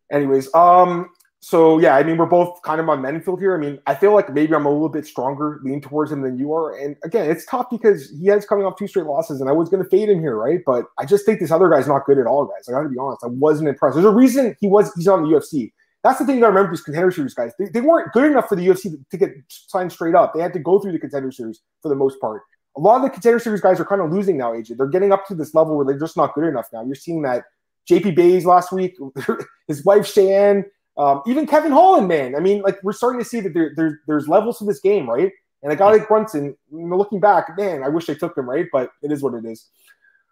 [0.09, 1.09] Anyways, um,
[1.45, 3.53] so yeah, I mean, we're both kind of on Menifield here.
[3.53, 6.39] I mean, I feel like maybe I'm a little bit stronger, lean towards him than
[6.39, 6.75] you are.
[6.75, 9.69] And again, it's tough because he has coming off two straight losses, and I was
[9.69, 10.62] going to fade him here, right?
[10.65, 12.67] But I just think this other guy's not good at all, guys.
[12.67, 13.23] I got to be honest.
[13.23, 13.93] I wasn't impressed.
[13.93, 15.71] There's a reason he was he's on the UFC.
[16.01, 16.71] That's the thing got to remember.
[16.71, 19.91] These contender series guys, they, they weren't good enough for the UFC to, get signed
[19.91, 20.34] straight up.
[20.34, 22.41] They had to go through the contender series for the most part.
[22.75, 24.77] A lot of the contender series guys are kind of losing now, AJ.
[24.77, 26.84] They're getting up to this level where they're just not good enough now.
[26.84, 27.43] You're seeing that
[27.88, 28.95] JP Buys last week,
[29.67, 30.65] his wife Cheyenne,
[30.97, 32.36] um, even Kevin Holland, man.
[32.36, 35.10] I mean, like we're starting to see that there, there there's levels to this game,
[35.10, 35.31] right?
[35.63, 38.47] And a guy like Brunson, you know, looking back, man, I wish they took him,
[38.47, 38.67] right?
[38.71, 39.67] But it is what it is.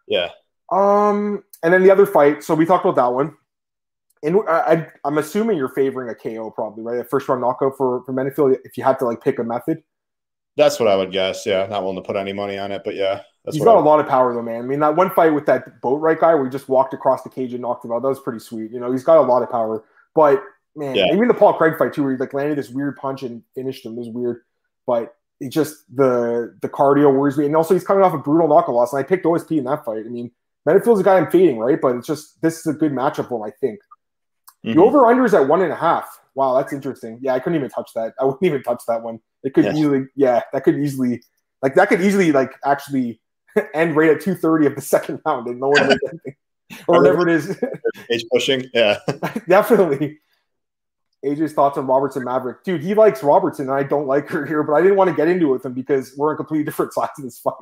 [0.08, 0.30] Yeah.
[0.72, 2.44] Um, and then the other fight.
[2.44, 3.36] So we talked about that one.
[4.22, 7.00] And I, am assuming you're favoring a KO, probably, right?
[7.00, 8.58] A first round knockout for for Menifield.
[8.64, 9.84] If you had to like pick a method.
[10.56, 11.46] That's what I would guess.
[11.46, 13.22] Yeah, not willing to put any money on it, but yeah.
[13.44, 14.64] That's He's got a lot of power though, man.
[14.64, 17.30] I mean, that one fight with that Boatwright guy where he just walked across the
[17.30, 18.72] cage and knocked him out, that was pretty sweet.
[18.72, 19.84] You know, he's got a lot of power.
[20.16, 20.42] But
[20.76, 21.14] man, yeah.
[21.14, 23.86] even the Paul Craig fight too, where he like landed this weird punch and finished
[23.86, 24.42] him It was weird.
[24.86, 27.46] But it just the the cardio worries me.
[27.46, 28.94] And also he's coming off a brutal knockout loss.
[28.94, 30.06] And I picked OSP in that fight.
[30.06, 30.32] I mean,
[30.66, 31.80] Menifield's a guy I'm fading, right?
[31.82, 33.80] But it's just this is a good matchup for him, I think.
[34.66, 34.80] Mm-hmm.
[34.80, 36.20] The over under is at one and a half.
[36.36, 37.20] Wow, that's interesting.
[37.22, 38.14] Yeah, I couldn't even touch that.
[38.20, 39.20] I wouldn't even touch that one.
[39.44, 41.22] It could easily, yeah, that could easily,
[41.62, 43.20] like that could easily, like actually
[43.74, 45.92] end right at two thirty of the second round, and no one
[46.88, 47.62] or whatever it is.
[48.10, 49.00] Age pushing, yeah,
[49.48, 50.20] definitely.
[51.24, 52.84] AJ's thoughts on Robertson Maverick, dude.
[52.84, 55.28] He likes Robertson, and I don't like her here, but I didn't want to get
[55.28, 57.54] into it with him because we're on completely different sides of this fight.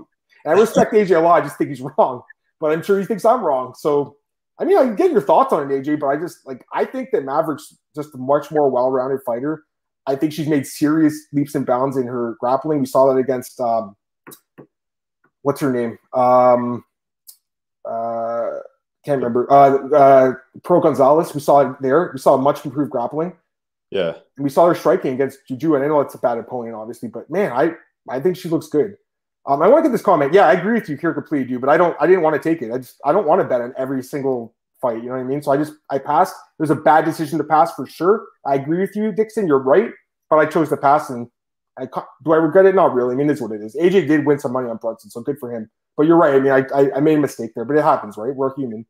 [0.46, 1.42] And I respect AJ a lot.
[1.42, 2.24] I just think he's wrong,
[2.60, 3.74] but I'm sure he thinks I'm wrong.
[3.78, 4.18] So,
[4.60, 7.10] I mean, I get your thoughts on it, AJ, but I just like I think
[7.12, 9.64] that Maverick's just a much more well-rounded fighter.
[10.08, 12.80] I think she's made serious leaps and bounds in her grappling.
[12.80, 13.96] We saw that against um,
[15.44, 16.00] what's her name?
[16.14, 16.84] Um,
[17.86, 18.50] uh,
[19.06, 19.52] can't remember.
[19.52, 21.34] Uh, uh, Pearl Gonzalez.
[21.34, 22.12] We saw it there.
[22.14, 23.34] We saw much improved grappling.
[23.92, 25.76] Yeah, and we saw her striking against Juju.
[25.76, 27.72] And I know it's a bad opponent, obviously, but man, I
[28.10, 28.96] I think she looks good.
[29.48, 30.34] Um, I want to get this comment.
[30.34, 31.62] Yeah, I agree with you here completely, dude.
[31.62, 31.96] But I don't.
[32.00, 32.72] I didn't want to take it.
[32.72, 32.98] I just.
[33.06, 34.98] I don't want to bet on every single fight.
[34.98, 35.42] You know what I mean?
[35.42, 35.74] So I just.
[35.90, 36.36] I passed.
[36.60, 38.26] It was a bad decision to pass for sure.
[38.46, 39.48] I agree with you, Dixon.
[39.48, 39.92] You're right.
[40.30, 41.28] But I chose to pass, and
[41.80, 41.88] I
[42.24, 42.76] do I regret it?
[42.76, 43.14] Not really.
[43.14, 43.76] I mean, it's what it is.
[43.76, 45.70] AJ did win some money on Brunson, so good for him.
[45.98, 46.36] But you're right.
[46.36, 48.36] I mean, I I, I made a mistake there, but it happens, right?
[48.36, 48.86] We're human.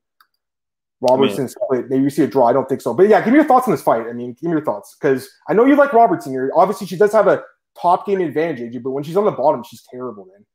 [1.01, 2.47] Robertson I mean, maybe you see a draw.
[2.47, 2.93] I don't think so.
[2.93, 4.07] But yeah, give me your thoughts on this fight.
[4.07, 6.51] I mean, give me your thoughts because I know you like Robertson here.
[6.55, 7.43] Obviously, she does have a
[7.79, 10.45] top game advantage, but when she's on the bottom, she's terrible, man.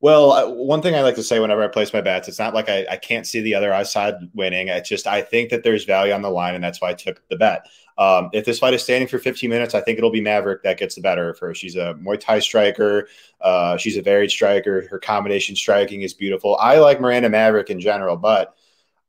[0.00, 2.68] Well, one thing I like to say whenever I place my bets, it's not like
[2.68, 4.68] I, I can't see the other side winning.
[4.68, 7.26] It's just I think that there's value on the line, and that's why I took
[7.28, 7.66] the bet.
[7.98, 10.78] Um, if this fight is standing for 15 minutes, I think it'll be Maverick that
[10.78, 11.54] gets the better of her.
[11.54, 13.08] She's a Muay Thai striker.
[13.40, 14.86] Uh, she's a varied striker.
[14.88, 16.56] Her combination striking is beautiful.
[16.56, 18.54] I like Miranda Maverick in general, but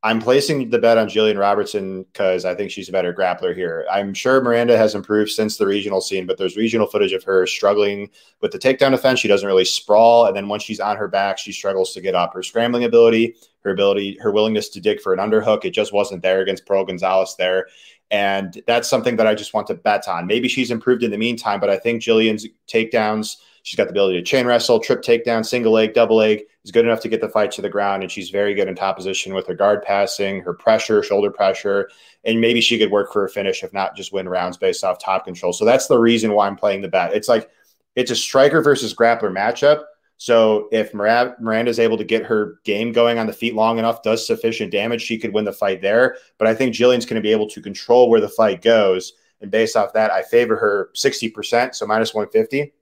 [0.04, 3.84] I'm placing the bet on Jillian Robertson because I think she's a better grappler here.
[3.90, 7.48] I'm sure Miranda has improved since the regional scene, but there's regional footage of her
[7.48, 8.08] struggling
[8.40, 9.18] with the takedown defense.
[9.18, 12.14] She doesn't really sprawl, and then once she's on her back, she struggles to get
[12.14, 12.32] up.
[12.32, 13.34] Her scrambling ability,
[13.64, 16.84] her ability, her willingness to dig for an underhook, it just wasn't there against Pearl
[16.84, 17.66] Gonzalez there.
[18.12, 20.28] And that's something that I just want to bet on.
[20.28, 24.18] Maybe she's improved in the meantime, but I think Jillian's takedowns She's got the ability
[24.18, 26.42] to chain wrestle, trip takedown, single leg, double leg.
[26.64, 28.74] Is good enough to get the fight to the ground, and she's very good in
[28.74, 31.88] top position with her guard passing, her pressure, shoulder pressure,
[32.24, 34.98] and maybe she could work for a finish if not just win rounds based off
[34.98, 35.52] top control.
[35.52, 37.14] So that's the reason why I'm playing the bet.
[37.14, 37.48] It's like
[37.96, 39.84] it's a striker versus grappler matchup.
[40.18, 44.02] So if Miranda is able to get her game going on the feet long enough,
[44.02, 46.16] does sufficient damage, she could win the fight there.
[46.38, 49.12] But I think Jillian's going to be able to control where the fight goes.
[49.40, 52.72] And based off that, I favor her 60%, so minus 150.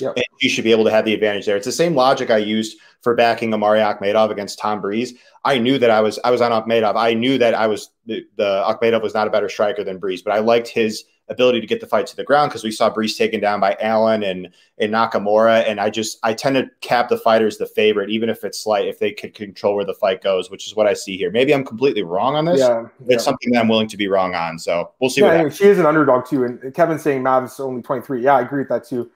[0.00, 0.16] Yep.
[0.16, 1.56] And you should be able to have the advantage there.
[1.56, 5.14] It's the same logic I used for backing Omari Akhmedov against Tom Breese.
[5.44, 6.96] I knew that I was I was on Akhmedov.
[6.96, 10.22] I knew that I was the, the Akhmedov was not a better striker than Breese,
[10.22, 12.90] but I liked his ability to get the fight to the ground because we saw
[12.90, 15.64] Breese taken down by Allen and and Nakamura.
[15.66, 18.86] And I just I tend to cap the fighters the favorite, even if it's slight,
[18.86, 21.30] if they could control where the fight goes, which is what I see here.
[21.30, 22.60] Maybe I'm completely wrong on this.
[22.60, 23.18] Yeah, it's yeah.
[23.18, 24.58] something that I'm willing to be wrong on.
[24.58, 25.22] So we'll see.
[25.22, 26.44] Yeah, she is an underdog too.
[26.44, 28.22] And Kevin's saying Mav's only 23.
[28.22, 29.10] Yeah, I agree with that too.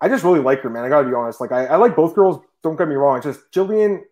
[0.00, 0.84] I just really like her, man.
[0.84, 1.40] I gotta be honest.
[1.40, 2.42] Like I, I like both girls.
[2.62, 3.18] Don't get me wrong.
[3.18, 4.02] It's just Jillian,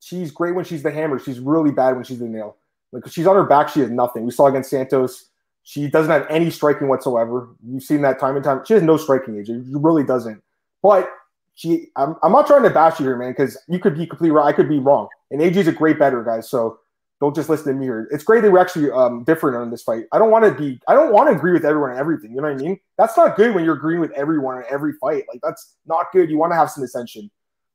[0.00, 1.18] she's great when she's the hammer.
[1.18, 2.56] She's really bad when she's the nail.
[2.92, 4.24] Like she's on her back, she has nothing.
[4.24, 5.26] We saw against Santos.
[5.62, 7.50] She doesn't have any striking whatsoever.
[7.66, 8.64] You've seen that time and time.
[8.64, 9.48] She has no striking age.
[9.48, 10.42] She really doesn't.
[10.82, 11.10] But
[11.54, 14.30] she, I'm, I'm not trying to bash you here, man, because you could be completely
[14.30, 14.46] right.
[14.46, 15.08] I could be wrong.
[15.30, 16.48] And AJ's a great better, guys.
[16.48, 16.78] So
[17.20, 18.08] don't just listen to me here.
[18.12, 20.04] It's great that we're actually um, different on this fight.
[20.12, 20.80] I don't want to be.
[20.86, 22.30] I don't want to agree with everyone on everything.
[22.30, 22.78] You know what I mean?
[22.96, 25.24] That's not good when you're agreeing with everyone on every fight.
[25.28, 26.30] Like that's not good.
[26.30, 27.30] You want to have some ascension.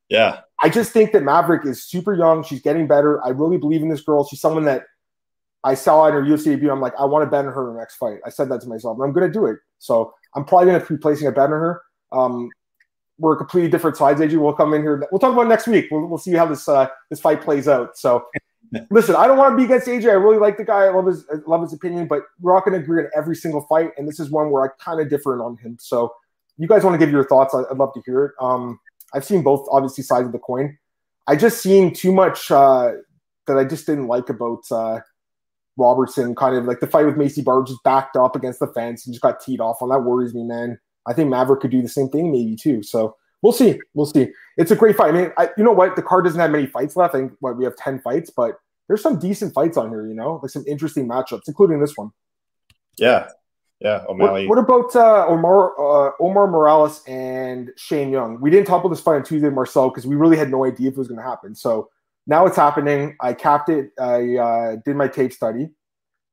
[0.10, 0.41] Yeah.
[0.62, 2.43] I just think that Maverick is super young.
[2.43, 3.23] She's getting better.
[3.25, 4.25] I really believe in this girl.
[4.25, 4.84] She's someone that
[5.63, 6.71] I saw in her UFC debut.
[6.71, 8.19] I'm like, I want to bet on her in the next fight.
[8.25, 9.58] I said that to myself, and I'm going to do it.
[9.79, 11.82] So I'm probably going to be placing a bet on her.
[12.12, 12.49] Um,
[13.17, 14.19] we're a completely different sides.
[14.19, 15.06] AJ, we'll come in here.
[15.12, 15.88] We'll talk about next week.
[15.91, 17.97] We'll, we'll see how this uh, this fight plays out.
[17.97, 18.25] So
[18.89, 20.09] Listen, I don't want to be against AJ.
[20.09, 20.86] I really like the guy.
[20.86, 23.36] I love his I love his opinion, but we're not going to agree on every
[23.36, 23.91] single fight.
[23.97, 25.77] And this is one where I kind of differ on him.
[25.79, 26.13] So,
[26.57, 27.53] you guys want to give your thoughts?
[27.53, 28.31] I'd love to hear it.
[28.39, 28.79] Um,
[29.13, 30.77] I've seen both obviously sides of the coin.
[31.27, 32.93] I just seen too much uh,
[33.47, 34.99] that I just didn't like about uh,
[35.77, 36.36] Robertson.
[36.36, 39.13] Kind of like the fight with Maycee Barber just backed up against the fence and
[39.13, 39.89] just got teed off on.
[39.89, 40.79] That worries me, man.
[41.05, 42.81] I think Maverick could do the same thing, maybe too.
[42.81, 43.79] So we'll see.
[43.93, 44.29] We'll see.
[44.58, 45.10] It's a great fight.
[45.10, 45.95] I mean, I, you know what?
[45.95, 47.13] The card doesn't have many fights left.
[47.13, 50.15] I think what we have ten fights, but there's some decent fights on here, you
[50.15, 52.12] know, like some interesting matchups, including this one.
[52.97, 53.29] Yeah.
[53.79, 54.03] Yeah.
[54.08, 54.47] O'Malley.
[54.47, 58.39] What, what about uh, Omar uh, Omar Morales and Shane Young?
[58.41, 60.88] We didn't talk about this fight on Tuesday, Marcel, because we really had no idea
[60.88, 61.53] if it was going to happen.
[61.53, 61.89] So
[62.25, 63.17] now it's happening.
[63.19, 63.91] I capped it.
[63.99, 65.69] I uh, did my tape study.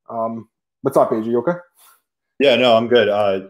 [0.09, 0.49] Um,
[0.81, 1.25] what's up, AJ?
[1.25, 1.57] You okay?
[2.39, 3.09] Yeah, no, I'm good.
[3.09, 3.49] Uh,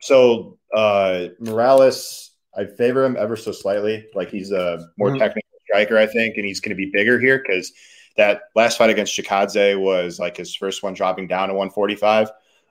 [0.00, 4.06] so uh, Morales, I favor him ever so slightly.
[4.14, 5.18] Like he's a more mm-hmm.
[5.18, 7.72] technical striker, I think, and he's going to be bigger here because–
[8.16, 12.30] that last fight against Chikadze was like his first one dropping down to 145.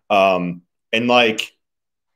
[0.10, 1.56] Um, and like,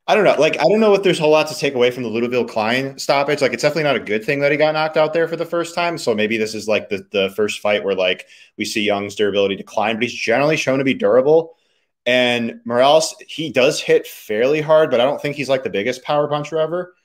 [0.07, 0.35] I don't know.
[0.39, 2.49] Like, I don't know if there's a whole lot to take away from the Ludovit
[2.49, 3.41] Klein stoppage.
[3.41, 5.45] Like, it's definitely not a good thing that he got knocked out there for the
[5.45, 5.97] first time.
[5.97, 8.25] So maybe this is like the, the first fight where like
[8.57, 11.57] we see Young's durability decline, but he's generally shown to be durable.
[12.05, 16.03] And Morales, he does hit fairly hard, but I don't think he's like the biggest
[16.03, 16.95] power puncher ever.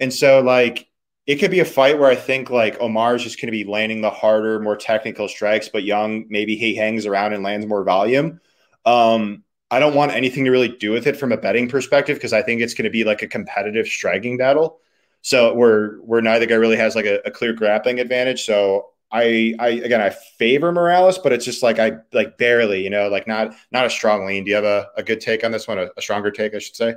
[0.00, 0.88] And so, like,
[1.26, 3.64] it could be a fight where I think like Omar is just going to be
[3.64, 7.82] landing the harder, more technical strikes, but Young maybe he hangs around and lands more
[7.82, 8.40] volume.
[8.84, 12.32] Um, I don't want anything to really do with it from a betting perspective because
[12.32, 14.78] I think it's going to be like a competitive striking battle.
[15.22, 18.44] So where where neither guy really has like a, a clear grappling advantage.
[18.44, 22.90] So I I again I favor Morales, but it's just like I like barely, you
[22.90, 24.44] know, like not not a strong lean.
[24.44, 25.80] Do you have a, a good take on this one?
[25.80, 26.94] A, a stronger take, I should say.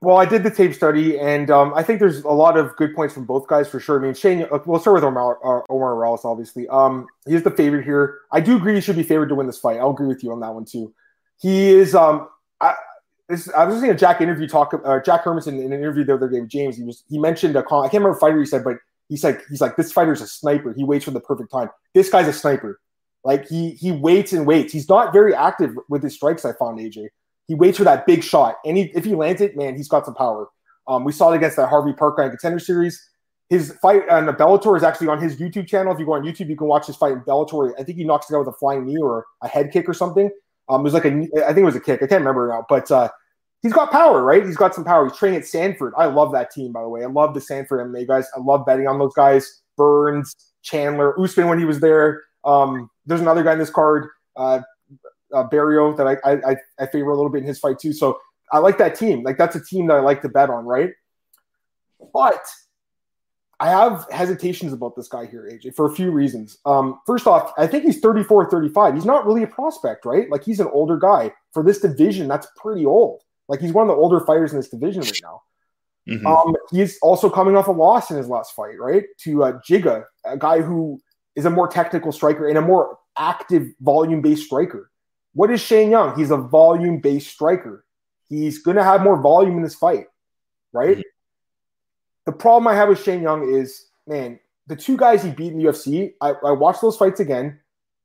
[0.00, 2.94] Well, I did the tape study, and um, I think there's a lot of good
[2.94, 3.98] points from both guys for sure.
[3.98, 6.68] I mean, Shane, uh, we'll start with Omar, uh, Omar Morales, obviously.
[6.68, 8.20] Um, he's the favorite here.
[8.30, 9.78] I do agree he should be favored to win this fight.
[9.78, 10.94] I'll agree with you on that one too.
[11.40, 11.96] He is.
[11.96, 12.28] Um,
[12.60, 12.74] I,
[13.28, 14.72] this, I was listening to Jack interview talk.
[14.72, 16.76] Uh, Jack Hermansson in an interview the other day with James.
[16.76, 17.80] He was he mentioned a con.
[17.84, 18.76] I can't remember fighter he said, but
[19.08, 20.72] he said he's like this fighter's a sniper.
[20.74, 21.70] He waits for the perfect time.
[21.92, 22.80] This guy's a sniper.
[23.24, 24.72] Like he he waits and waits.
[24.72, 26.44] He's not very active with his strikes.
[26.44, 27.08] I found AJ.
[27.48, 30.04] He waits for that big shot, and he, if he lands it, man, he's got
[30.04, 30.48] some power.
[30.86, 33.02] Um, we saw it against that Harvey Park guy Contender Series.
[33.48, 35.92] His fight on the Bellator is actually on his YouTube channel.
[35.92, 37.72] If you go on YouTube, you can watch his fight in Bellator.
[37.78, 39.94] I think he knocks it out with a flying knee or a head kick or
[39.94, 40.30] something.
[40.68, 42.02] Um, it was like a, I think it was a kick.
[42.02, 43.08] I can't remember now, but uh,
[43.62, 44.44] he's got power, right?
[44.44, 45.08] He's got some power.
[45.08, 45.94] He's training at Sanford.
[45.96, 47.02] I love that team, by the way.
[47.02, 48.26] I love the Sanford MMA guys.
[48.36, 49.62] I love betting on those guys.
[49.76, 52.22] Burns, Chandler, Usman when he was there.
[52.44, 54.60] Um, there's another guy in this card, uh,
[55.34, 57.92] uh, Barrio, that I, I I favor a little bit in his fight too.
[57.92, 58.18] So
[58.52, 59.22] I like that team.
[59.22, 60.90] Like that's a team that I like to bet on, right?
[62.12, 62.44] But
[63.60, 66.58] I have hesitations about this guy here, AJ, for a few reasons.
[66.64, 68.94] Um, first off, I think he's 34 35.
[68.94, 70.30] He's not really a prospect, right?
[70.30, 71.32] Like he's an older guy.
[71.52, 73.22] For this division, that's pretty old.
[73.48, 75.42] Like he's one of the older fighters in this division right now.
[76.08, 76.26] Mm-hmm.
[76.26, 79.04] Um, he's also coming off a loss in his last fight, right?
[79.24, 81.00] To uh, Giga, a guy who
[81.34, 84.87] is a more technical striker and a more active volume based striker.
[85.38, 86.18] What is Shane Young?
[86.18, 87.84] He's a volume based striker.
[88.28, 90.06] He's going to have more volume in this fight,
[90.72, 90.96] right?
[90.96, 91.00] Mm-hmm.
[92.26, 95.58] The problem I have with Shane Young is, man, the two guys he beat in
[95.58, 97.60] the UFC, I, I watched those fights again.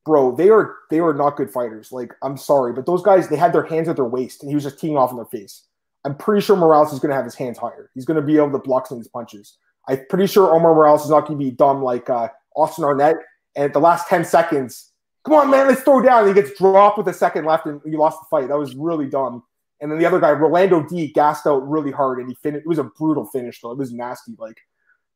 [0.06, 1.92] Bro, they are they are not good fighters.
[1.92, 4.54] Like, I'm sorry, but those guys, they had their hands at their waist and he
[4.54, 5.64] was just teeing off in their face.
[6.06, 7.90] I'm pretty sure Morales is going to have his hands higher.
[7.96, 9.58] He's going to be able to block some of these punches.
[9.90, 13.16] I'm pretty sure Omar Morales is not going to be dumb like uh, Austin Arnett.
[13.56, 14.92] And at the last 10 seconds,
[15.24, 16.28] come on, man, let's throw down.
[16.28, 18.50] And he gets dropped with a second left and you lost the fight.
[18.50, 19.44] That was really dumb.
[19.80, 22.66] And then the other guy, Rolando Dy, gassed out really hard and he finished.
[22.66, 23.72] It was a brutal finish, though.
[23.72, 24.34] It was nasty.
[24.38, 24.58] Like,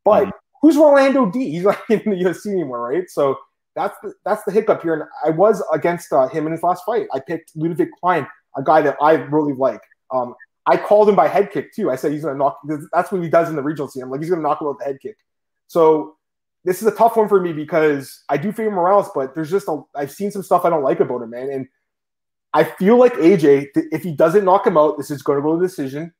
[0.03, 0.31] but mm-hmm.
[0.61, 1.51] who's Rolando Dy?
[1.51, 3.09] He's not in the UFC anymore, right?
[3.09, 3.37] So
[3.75, 4.93] that's the, that's the hiccup here.
[4.95, 7.07] And I was against uh, him in his last fight.
[7.13, 9.81] I picked Ludovit Klein, a guy that I really like.
[10.11, 11.89] Um, I called him by head kick too.
[11.89, 12.59] I said he's going to knock.
[12.91, 14.03] That's what he does in the regional scene.
[14.03, 15.17] I'm like, he's going to knock him out with the head kick.
[15.67, 16.16] So
[16.67, 19.69] this is a tough one for me because I do favor Morales, but there's just
[19.69, 21.49] a I've seen some stuff I don't like about him, man.
[21.49, 21.65] And
[22.53, 25.57] I feel like AJ, if he doesn't knock him out, this is going to go
[25.57, 26.13] to decision.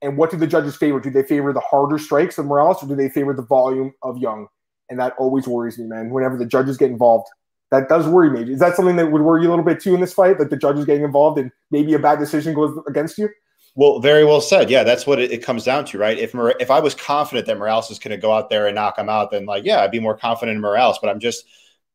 [0.00, 0.98] And what do the judges favor?
[0.98, 4.16] Do they favor the harder strikes of Morales, or do they favor the volume of
[4.16, 4.46] Young?
[4.88, 6.08] And that always worries me, man.
[6.08, 7.28] Whenever the judges get involved,
[7.70, 8.50] that does worry me.
[8.50, 10.38] Is that something that would worry you a little bit too in this fight?
[10.38, 13.28] Like the judges getting involved and maybe a bad decision goes against you?
[13.74, 14.70] Well, very well said.
[14.70, 16.18] Yeah, that's what it, it comes down to, right?
[16.18, 18.74] If Mor- if I was confident that Morales is going to go out there and
[18.74, 20.98] knock him out, then like, yeah, I'd be more confident in Morales.
[21.00, 21.44] But I'm just,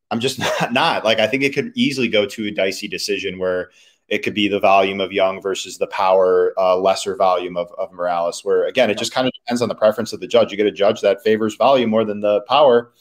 [0.10, 1.04] I'm just not, not.
[1.04, 3.72] Like, I think it could easily go to a dicey decision where
[4.08, 7.92] it could be the volume of Young versus the power, uh, lesser volume of, of
[7.92, 8.46] Morales.
[8.46, 10.52] Where again, it just kind of depends on the preference of the judge.
[10.52, 12.94] You get a judge that favors volume more than the power.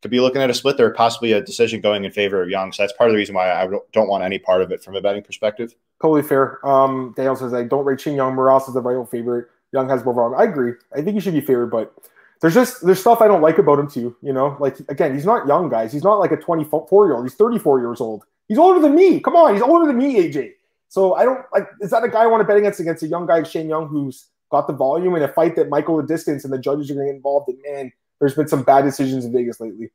[0.00, 2.72] Could be looking at a split there, possibly a decision going in favor of Young.
[2.72, 4.94] So that's part of the reason why I don't want any part of it from
[4.94, 5.74] a betting perspective.
[6.00, 6.64] Totally fair.
[6.66, 8.34] Um, Daniel says I don't rate Shane Young.
[8.34, 9.48] Morales is the vital favorite.
[9.72, 10.38] Young has more volume.
[10.38, 10.74] I agree.
[10.96, 11.92] I think he should be favored, but
[12.40, 14.16] there's just there's stuff I don't like about him too.
[14.22, 15.92] You know, like again, he's not young, guys.
[15.92, 17.24] He's not like a 24 year old.
[17.24, 18.24] He's 34 years old.
[18.46, 19.20] He's older than me.
[19.20, 20.52] Come on, he's older than me, AJ.
[20.88, 21.68] So I don't like.
[21.80, 23.88] Is that a guy I want to bet against against a young guy, Shane Young,
[23.88, 26.94] who's got the volume in a fight that Michael the distance and the judges are
[26.94, 27.58] getting involved in?
[27.70, 29.90] Man, there's been some bad decisions in Vegas lately.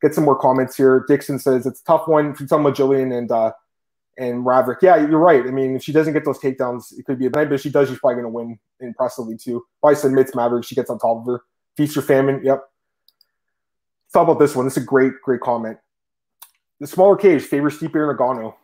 [0.00, 1.04] Get some more comments here.
[1.08, 2.26] Dixon says it's a tough one.
[2.38, 3.52] You're talking about Gillian and uh,
[4.18, 5.46] and Maverick, yeah, you're right.
[5.46, 7.60] I mean, if she doesn't get those takedowns, it could be a night, but if
[7.60, 9.64] she does, she's probably going to win impressively too.
[9.80, 10.64] Probably submits Maverick.
[10.64, 11.42] She gets on top of her.
[11.76, 12.40] Feast or famine.
[12.42, 12.64] Yep.
[14.12, 14.66] Thought about this one.
[14.66, 15.78] This is a great, great comment.
[16.80, 18.54] The smaller cage favors Stipe Ngannou.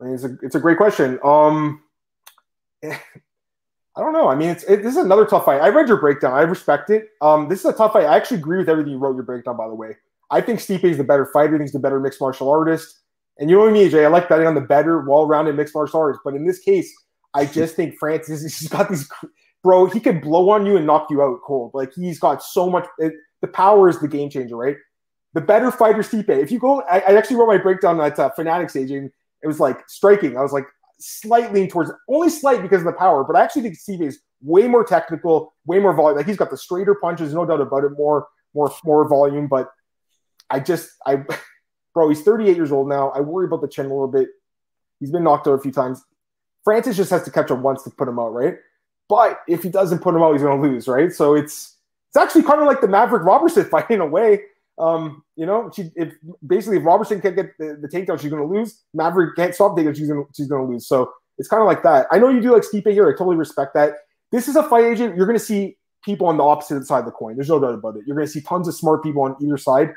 [0.00, 1.20] I mean, it's a, it's a great question.
[1.22, 1.82] Um,
[3.96, 4.28] I don't know.
[4.28, 5.60] I mean, it's it, this is another tough fight.
[5.60, 6.32] I read your breakdown.
[6.32, 7.10] I respect it.
[7.20, 8.06] Um, this is a tough fight.
[8.06, 9.56] I actually agree with everything you wrote your breakdown.
[9.56, 9.96] By the way,
[10.30, 11.54] I think Stipe is the better fighter.
[11.54, 13.00] I think he's the better mixed martial artist.
[13.38, 16.20] And you know me, AJ, I like betting on the better, well-rounded mixed martial artist.
[16.24, 16.92] But in this case,
[17.34, 19.08] I just think Francis, he's got these,
[19.62, 21.70] bro, he could blow on you and knock you out cold.
[21.74, 24.76] Like he's got so much, it, the power is the game changer, right?
[25.34, 26.28] The better fighter, Stipe.
[26.28, 29.10] If you go, I, I actually wrote my breakdown at uh, Fanatics, AJ,
[29.42, 30.36] it was like striking.
[30.36, 30.66] I was like
[31.04, 34.66] slightly towards, only slight because of the power, but I actually think Stipe is way
[34.66, 36.16] more technical, way more volume.
[36.16, 39.46] Like he's got the straighter punches, no doubt about it, more, more, more volume.
[39.46, 39.70] But
[40.48, 41.24] I just, I,
[41.94, 43.10] bro, he's 38 years old now.
[43.10, 44.28] I worry about the chin a little bit.
[45.00, 46.02] He's been knocked out a few times.
[46.64, 48.56] Francis just has to catch him once to put him out, right?
[49.08, 51.12] But if he doesn't put him out, he's going to lose, right?
[51.12, 51.76] So it's
[52.08, 54.40] it's actually kind of like the Maverick Robertson fight in a way.
[54.76, 56.14] Um, you know, she if
[56.46, 58.82] basically if Robertson can't get the, the takedown, she's to lose.
[58.92, 60.88] Maverick can't stop takedown, she's gonna she's to lose.
[60.88, 62.06] So it's kind of like that.
[62.10, 63.08] I know you do like Stipe here.
[63.08, 63.94] I totally respect that.
[64.32, 65.16] this is a fight agent.
[65.16, 67.36] You're to see people on the opposite side of the coin.
[67.36, 68.02] There's no doubt about it.
[68.06, 69.92] You're to see tons of smart people on either side.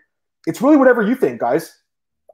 [0.45, 1.73] It's really whatever you think, guys.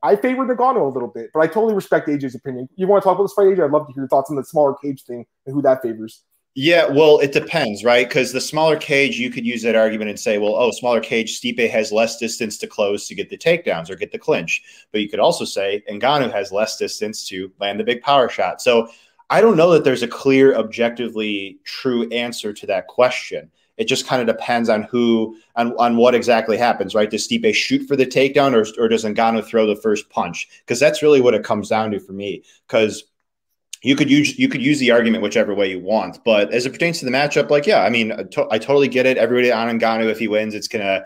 [0.03, 2.67] I favor Ngannou a little bit, but I totally respect AJ's opinion.
[2.75, 3.63] You want to talk about this fight, AJ?
[3.63, 6.23] I'd love to hear your thoughts on the smaller cage thing and who that favors.
[6.55, 8.07] Yeah, well, it depends, right?
[8.07, 11.41] Because the smaller cage, you could use that argument and say, well, oh, smaller cage,
[11.41, 14.61] Stipe has less distance to close to get the takedowns or get the clinch.
[14.91, 18.61] But you could also say Ngannou has less distance to land the big power shot.
[18.61, 18.87] So
[19.31, 23.49] I don't know that there's a clear, objectively true answer to that question.
[23.77, 27.09] It just kind of depends on who, on, on what exactly happens, right?
[27.09, 30.47] Does Stipe shoot for the takedown or, or does Ngannou throw the first punch?
[30.59, 32.43] Because that's really what it comes down to for me.
[32.67, 33.05] Because
[33.83, 36.71] you could use you could use the argument whichever way you want, but as it
[36.71, 39.17] pertains to the matchup, like yeah, I mean, I, to- I totally get it.
[39.17, 41.03] Everybody on Ngannou, if he wins, it's gonna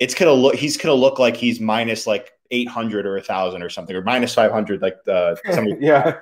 [0.00, 3.62] it's gonna look he's gonna look like he's minus like eight hundred or a thousand
[3.62, 5.76] or something, or minus five hundred, like uh, somebody.
[5.80, 6.16] yeah.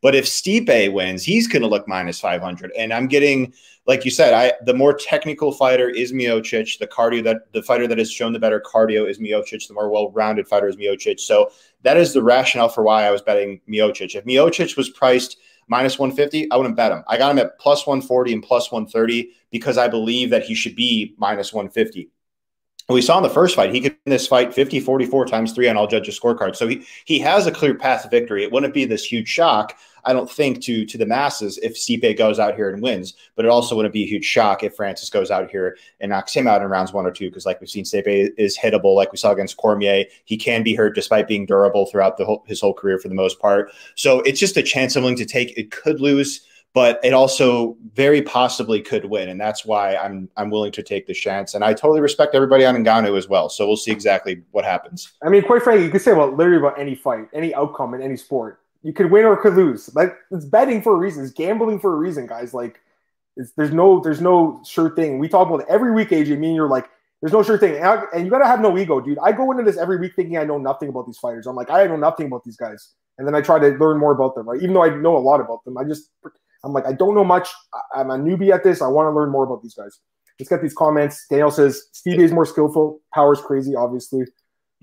[0.00, 2.72] But if Stipe wins, he's going to look minus 500.
[2.76, 3.54] And I'm getting,
[3.86, 6.78] like you said, I the more technical fighter is Miocic.
[6.78, 9.66] The cardio that the fighter that has shown the better cardio is Miocic.
[9.66, 11.20] The more well-rounded fighter is Miocic.
[11.20, 11.50] So
[11.84, 14.14] that is the rationale for why I was betting Miocic.
[14.14, 17.04] If Miocic was priced minus 150, I wouldn't bet him.
[17.06, 20.76] I got him at plus 140 and plus 130 because I believe that he should
[20.76, 22.10] be minus 150
[22.88, 25.68] we saw in the first fight, he could win this fight 50, 44 times three
[25.68, 26.56] on all judges' scorecards.
[26.56, 28.44] So he he has a clear path to victory.
[28.44, 32.16] It wouldn't be this huge shock, I don't think, to to the masses if Stipe
[32.16, 33.14] goes out here and wins.
[33.36, 36.34] But it also wouldn't be a huge shock if Francis goes out here and knocks
[36.34, 37.28] him out in rounds one or two.
[37.28, 38.94] Because like we've seen, Stipe is hittable.
[38.94, 42.44] Like we saw against Cormier, he can be hurt despite being durable throughout the whole,
[42.46, 43.72] his whole career for the most part.
[43.94, 45.56] So it's just a chance I'm willing to take.
[45.56, 50.50] It could lose but it also very possibly could win, and that's why I'm I'm
[50.50, 51.54] willing to take the chance.
[51.54, 53.48] And I totally respect everybody on Ngannou as well.
[53.48, 55.12] So we'll see exactly what happens.
[55.22, 58.02] I mean, quite frankly, you could say about literally about any fight, any outcome in
[58.02, 58.60] any sport.
[58.84, 59.92] You could win or could lose.
[59.94, 61.24] Like it's betting for a reason.
[61.24, 62.54] It's gambling for a reason, guys.
[62.54, 62.80] Like
[63.56, 65.18] there's no there's no sure thing.
[65.18, 66.38] We talk about it every week, AJ.
[66.38, 66.88] Me and you're like,
[67.20, 69.18] there's no sure thing, and, I, and you gotta have no ego, dude.
[69.18, 71.46] I go into this every week thinking I know nothing about these fighters.
[71.46, 74.12] I'm like, I know nothing about these guys, and then I try to learn more
[74.12, 74.48] about them.
[74.48, 76.10] Right, even though I know a lot about them, I just
[76.62, 77.48] I'm like, I don't know much.
[77.94, 78.82] I'm a newbie at this.
[78.82, 79.98] I want to learn more about these guys.
[80.38, 81.26] Let's get these comments.
[81.30, 83.00] Daniel says Steve is more skillful.
[83.14, 84.24] Power's crazy, obviously.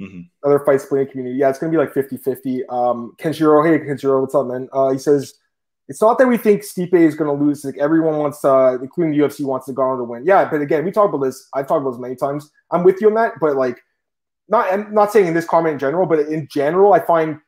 [0.02, 0.22] Mm-hmm.
[0.44, 1.38] Other fight splitting community.
[1.38, 2.66] Yeah, it's going to be like 50 50.
[2.68, 4.68] Um, Kenshiro, hey, Kenshiro, what's up, man?
[4.74, 5.36] Uh, he says,
[5.88, 7.64] it's not that we think Stipe is going to lose.
[7.66, 10.26] Like everyone wants, uh, including the UFC, wants the Garner to win.
[10.26, 11.48] Yeah, but again, we talked about this.
[11.54, 12.50] I've talked about this many times.
[12.72, 13.80] I'm with you on that, but like,
[14.48, 17.40] not I'm not saying in this comment in general, but in general, I find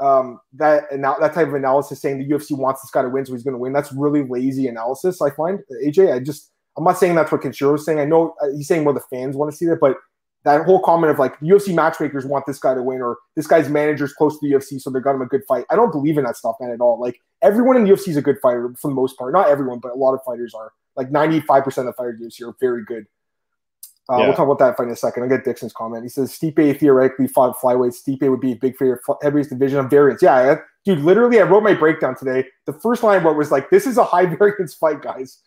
[0.00, 3.32] um, that that type of analysis saying the UFC wants this guy to win, so
[3.32, 3.72] he's going to win.
[3.72, 5.20] That's really lazy analysis.
[5.20, 6.14] I find AJ.
[6.14, 8.00] I just I'm not saying that's what Kenshiro is saying.
[8.00, 9.96] I know uh, he's saying more the fans want to see that, but
[10.44, 13.46] that whole comment of like the UFC matchmakers want this guy to win or this
[13.46, 15.64] guy's manager's close to the UFC, so they're got him a good fight.
[15.70, 17.00] I don't believe in that stuff, man, at all.
[17.00, 19.32] Like everyone in the UFC is a good fighter for the most part.
[19.32, 20.72] Not everyone, but a lot of fighters are.
[20.94, 23.06] Like 95% of fighters in the UFC are very good.
[24.10, 24.26] Uh, yeah.
[24.26, 25.22] We'll talk about that fight in a second.
[25.22, 26.02] I'll get Dixon's comment.
[26.02, 27.94] He says Stipe theoretically fought flyweight.
[27.94, 30.20] Stipe would be a big favorite heavyweight division of variance.
[30.22, 30.98] Yeah, I, dude.
[30.98, 32.44] Literally, I wrote my breakdown today.
[32.66, 35.38] The first line I wrote was like, "This is a high variance fight, guys.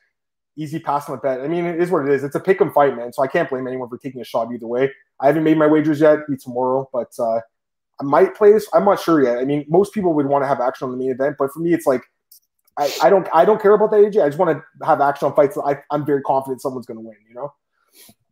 [0.57, 2.23] Easy pass on the bet." I mean, it is what it is.
[2.23, 3.13] It's a pick 'em fight, man.
[3.13, 4.91] So I can't blame anyone for taking a shot either way.
[5.19, 6.19] I haven't made my wagers yet.
[6.29, 7.39] Be tomorrow, but uh,
[7.99, 8.67] I might play this.
[8.73, 9.37] I'm not sure yet.
[9.37, 11.59] I mean, most people would want to have action on the main event, but for
[11.59, 12.01] me, it's like
[12.77, 14.23] I, I don't I don't care about that AJ.
[14.23, 17.03] I just want to have action on fights I, I'm very confident someone's going to
[17.03, 17.17] win.
[17.27, 17.53] You know.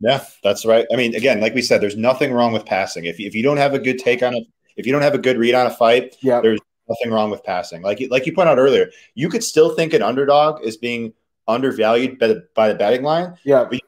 [0.00, 0.86] Yeah, that's right.
[0.92, 3.06] I mean, again, like we said, there's nothing wrong with passing.
[3.06, 4.44] If, if you don't have a good take on it,
[4.76, 6.40] if you don't have a good read on a fight, yeah.
[6.40, 7.80] there's nothing wrong with passing.
[7.80, 11.14] Like like you pointed out earlier, you could still think an underdog is being
[11.48, 13.36] undervalued by the by the betting line.
[13.44, 13.80] Yeah, but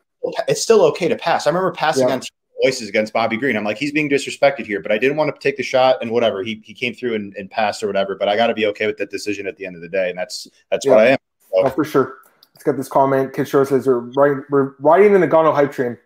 [0.48, 1.46] it's still okay to pass.
[1.46, 2.14] I remember passing yeah.
[2.14, 2.22] on
[2.62, 3.56] voices against Bobby Green.
[3.56, 6.10] I'm like, he's being disrespected here, but I didn't want to take the shot and
[6.10, 6.42] whatever.
[6.42, 8.14] He he came through and, and passed or whatever.
[8.14, 10.10] But I got to be okay with that decision at the end of the day,
[10.10, 10.92] and that's that's yeah.
[10.92, 11.18] what I am.
[11.40, 11.66] So.
[11.66, 12.18] Oh, for sure.
[12.54, 13.34] Let's get this comment.
[13.34, 15.98] Kid Show says we're riding, we're riding in the Ngannou hype train.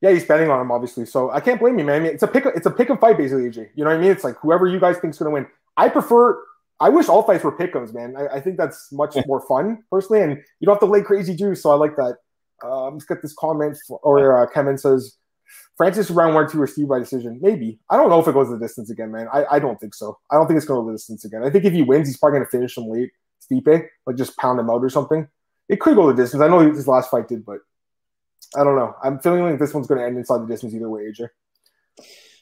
[0.00, 1.04] Yeah, he's betting on him, obviously.
[1.04, 1.96] So I can't blame you, man.
[1.96, 2.46] I mean, it's a pick.
[2.46, 3.68] It's a pick and fight, basically, AJ.
[3.74, 4.10] You know what I mean?
[4.10, 5.46] It's like whoever you guys think's going to win.
[5.76, 6.42] I prefer.
[6.80, 8.14] I wish all fights were pickums, man.
[8.16, 11.36] I, I, think that's much more fun, personally, and you don't have to lay crazy
[11.36, 11.62] juice.
[11.62, 12.16] So I like that.
[12.64, 13.76] Um, let's get this comment.
[13.86, 15.16] for, Or uh, Kevin says,
[15.76, 17.38] Francis round one, two, or Steve by decision.
[17.42, 17.78] Maybe.
[17.90, 19.28] I don't know if it goes the distance again, man.
[19.32, 20.18] I, I don't think so.
[20.30, 21.42] I don't think it's going to the distance again.
[21.44, 23.10] I think if he wins, he's probably going to finish him late.
[23.50, 25.26] Stipe, like just pound him out or something.
[25.68, 26.42] It could go the distance.
[26.42, 27.58] I know his last fight did, but
[28.56, 28.94] I don't know.
[29.02, 31.28] I'm feeling like this one's going to end inside the distance either way, AJ.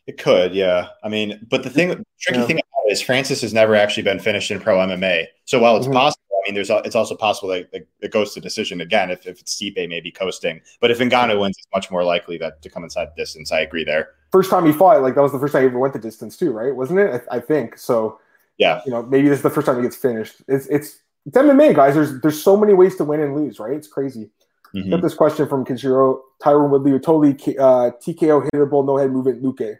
[0.08, 0.88] It could, yeah.
[1.04, 2.46] I mean, but the thing, the tricky yeah.
[2.46, 5.26] thing about it is Francis has never actually been finished in pro MMA.
[5.44, 5.92] So while it's mm-hmm.
[5.92, 9.38] possible, I mean, there's it's also possible that it goes to decision again if, if
[9.38, 10.62] it's Stipe maybe coasting.
[10.80, 13.52] But if Ngannou wins, it's much more likely that to come inside the distance.
[13.52, 14.08] I agree there.
[14.32, 16.38] First time he fought, like that was the first time he ever went the distance
[16.38, 16.74] too, right?
[16.74, 17.22] Wasn't it?
[17.30, 18.18] I, I think so.
[18.56, 18.80] Yeah.
[18.86, 20.36] You know, maybe this is the first time he gets finished.
[20.48, 21.94] It's it's it's MMA, guys.
[21.94, 23.74] There's there's so many ways to win and lose, right?
[23.74, 24.30] It's crazy.
[24.74, 24.88] Mm-hmm.
[24.88, 26.20] Got this question from Kenshiro.
[26.42, 29.76] Tyron Woodley totally uh, TKO hittable, no head movement, Luque.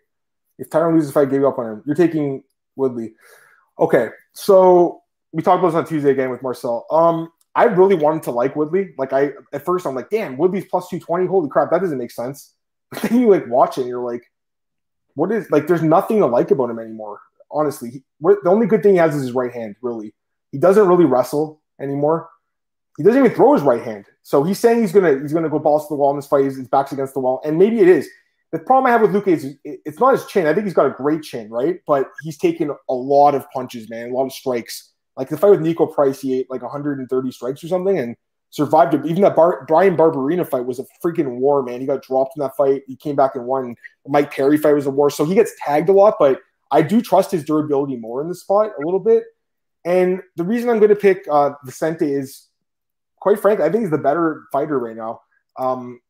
[0.59, 2.43] If Tyron loses, if I gave up on him, you're taking
[2.77, 3.15] Woodley.
[3.79, 5.03] Okay, so
[5.33, 6.87] we talked about this on Tuesday again with Marcel.
[6.91, 8.95] Um, I really wanted to like Woodley.
[8.99, 11.27] Like I at first, I'm like, damn, Woodley's plus two twenty.
[11.27, 12.55] Holy crap, that doesn't make sense.
[12.91, 14.23] But then you like watch it, and you're like,
[15.15, 15.67] what is like?
[15.67, 17.21] There's nothing to like about him anymore.
[17.51, 19.77] Honestly, he, the only good thing he has is his right hand.
[19.83, 20.15] Really,
[20.53, 22.31] he doesn't really wrestle anymore.
[22.97, 24.07] He doesn't even throw his right hand.
[24.23, 26.45] So he's saying he's gonna he's gonna go balls to the wall in this fight.
[26.45, 28.09] His, his back's against the wall, and maybe it is.
[28.51, 30.47] The problem I have with Luque is it's not his chin.
[30.47, 31.81] I think he's got a great chin, right?
[31.87, 34.93] But he's taken a lot of punches, man, a lot of strikes.
[35.17, 38.17] Like the fight with Niko Price, he ate like 130 strikes or something, and
[38.51, 39.05] survived it.
[39.05, 41.81] Even that Bar- Bryan Barberena fight was a freaking war, man.
[41.81, 42.83] He got dropped in that fight.
[42.87, 43.75] He came back and won.
[44.05, 45.11] The Mike Perry fight was a war.
[45.11, 46.41] So he gets tagged a lot, but
[46.71, 49.25] I do trust his durability more in the spot a little bit.
[49.85, 52.49] And the reason I'm going to pick uh, Vicente is,
[53.21, 55.21] quite frankly, I think he's the better fighter right now.
[55.59, 56.01] Um,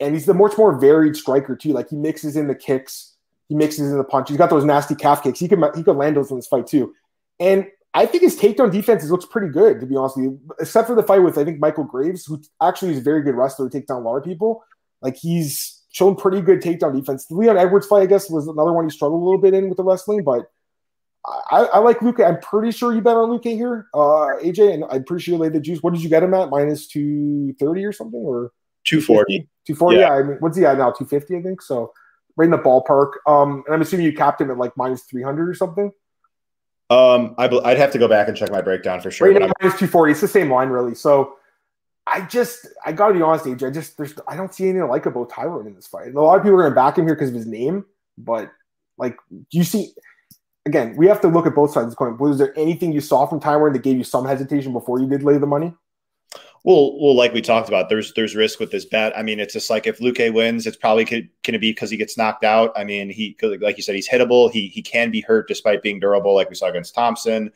[0.00, 1.72] and he's the much more varied striker too.
[1.72, 3.14] Like he mixes in the kicks,
[3.48, 4.28] he mixes in the punch.
[4.28, 5.38] He's got those nasty calf kicks.
[5.38, 6.94] He could he could land those in this fight too.
[7.38, 10.86] And I think his takedown defense looks pretty good, to be honest with you, except
[10.86, 13.68] for the fight with I think Michel Prazeres, who actually is a very good wrestler
[13.68, 14.64] to take down a lot of people.
[15.02, 17.26] Like he's shown pretty good takedown defense.
[17.26, 19.68] The Leon Edwards fight, I guess, was another one he struggled a little bit in
[19.68, 20.50] with the wrestling, but
[21.26, 22.24] I, I like Luca.
[22.24, 25.38] I'm pretty sure you bet on Luca here, uh, AJ, and I'm pretty sure you
[25.38, 25.82] laid the juice.
[25.82, 26.48] What did you get him at?
[26.48, 28.52] Minus two thirty or something, or
[28.84, 29.48] two forty?
[29.70, 29.98] Two forty.
[29.98, 30.08] Yeah.
[30.08, 30.14] yeah.
[30.14, 30.90] I mean, what's he at now?
[30.90, 31.62] Two fifty, I think.
[31.62, 31.92] So
[32.36, 33.12] right in the ballpark.
[33.26, 35.92] Um, and I'm assuming you capped him at like minus three hundred or something.
[36.88, 39.30] Um, I, would have to go back and check my breakdown for sure.
[39.30, 40.12] Right now, minus two forty.
[40.12, 40.94] It's the same line, really.
[40.96, 41.36] So
[42.06, 43.68] I just, I gotta be honest, AJ.
[43.68, 46.08] I just, there's, I don't see anything like about Tyron in this fight.
[46.08, 47.84] And A lot of people are gonna back him here because of his name,
[48.18, 48.50] but
[48.98, 49.92] like, do you see?
[50.66, 52.18] Again, we have to look at both sides of the coin.
[52.18, 55.22] Was there anything you saw from Tyron that gave you some hesitation before you did
[55.22, 55.72] lay the money?
[56.62, 59.16] Well, well, like we talked about, there's there's risk with this bet.
[59.16, 61.96] I mean, it's just like if Luque wins, it's probably going to be because he
[61.96, 62.70] gets knocked out.
[62.76, 64.50] I mean, he like you said, he's hittable.
[64.50, 67.50] He he can be hurt despite being durable, like we saw against Thompson.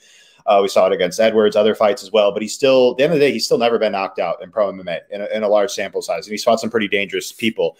[0.46, 2.32] Uh, we saw it against Edwards, other fights as well.
[2.32, 4.42] But he's still, at the end of the day, he's still never been knocked out
[4.42, 6.88] in pro MMA in a, in a large sample size, and he's fought some pretty
[6.88, 7.76] dangerous people.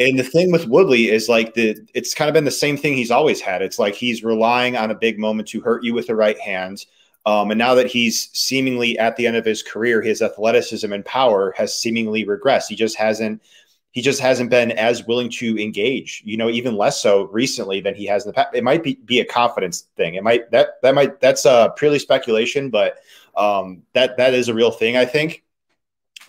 [0.00, 2.96] And the thing with Woodley is like the it's kind of been the same thing
[2.96, 3.62] he's always had.
[3.62, 6.84] It's like he's relying on a big moment to hurt you with the right hand
[7.26, 11.04] um, and now that he's seemingly at the end of his career, his athleticism and
[11.04, 12.68] power has seemingly regressed.
[12.68, 13.42] He just hasn't
[13.92, 17.94] he just hasn't been as willing to engage, you know, even less so recently than
[17.94, 18.48] he has in the past.
[18.52, 20.16] It might be, be a confidence thing.
[20.16, 22.98] It might that that might that's uh purely speculation, but
[23.36, 25.44] um that that is a real thing, I think.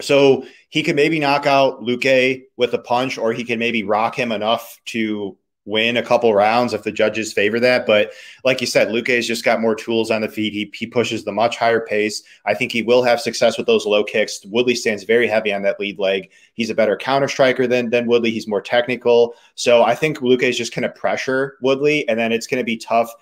[0.01, 4.15] So he could maybe knock out Luque with a punch, or he can maybe rock
[4.15, 7.85] him enough to win a couple rounds if the judges favor that.
[7.85, 8.11] But
[8.43, 10.53] like you said, Luque has just got more tools on the feet.
[10.53, 12.23] He, he pushes the much higher pace.
[12.45, 14.45] I think he will have success with those low kicks.
[14.45, 16.29] Woodley stands very heavy on that lead leg.
[16.53, 18.31] He's a better counter striker than, than Woodley.
[18.31, 19.35] He's more technical.
[19.55, 22.65] So I think Luque is just going to pressure Woodley, and then it's going to
[22.65, 23.13] be tough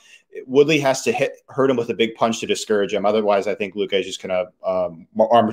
[0.45, 3.05] Woodley has to hit hurt him with a big punch to discourage him.
[3.05, 5.07] Otherwise, I think Luque is just going to um,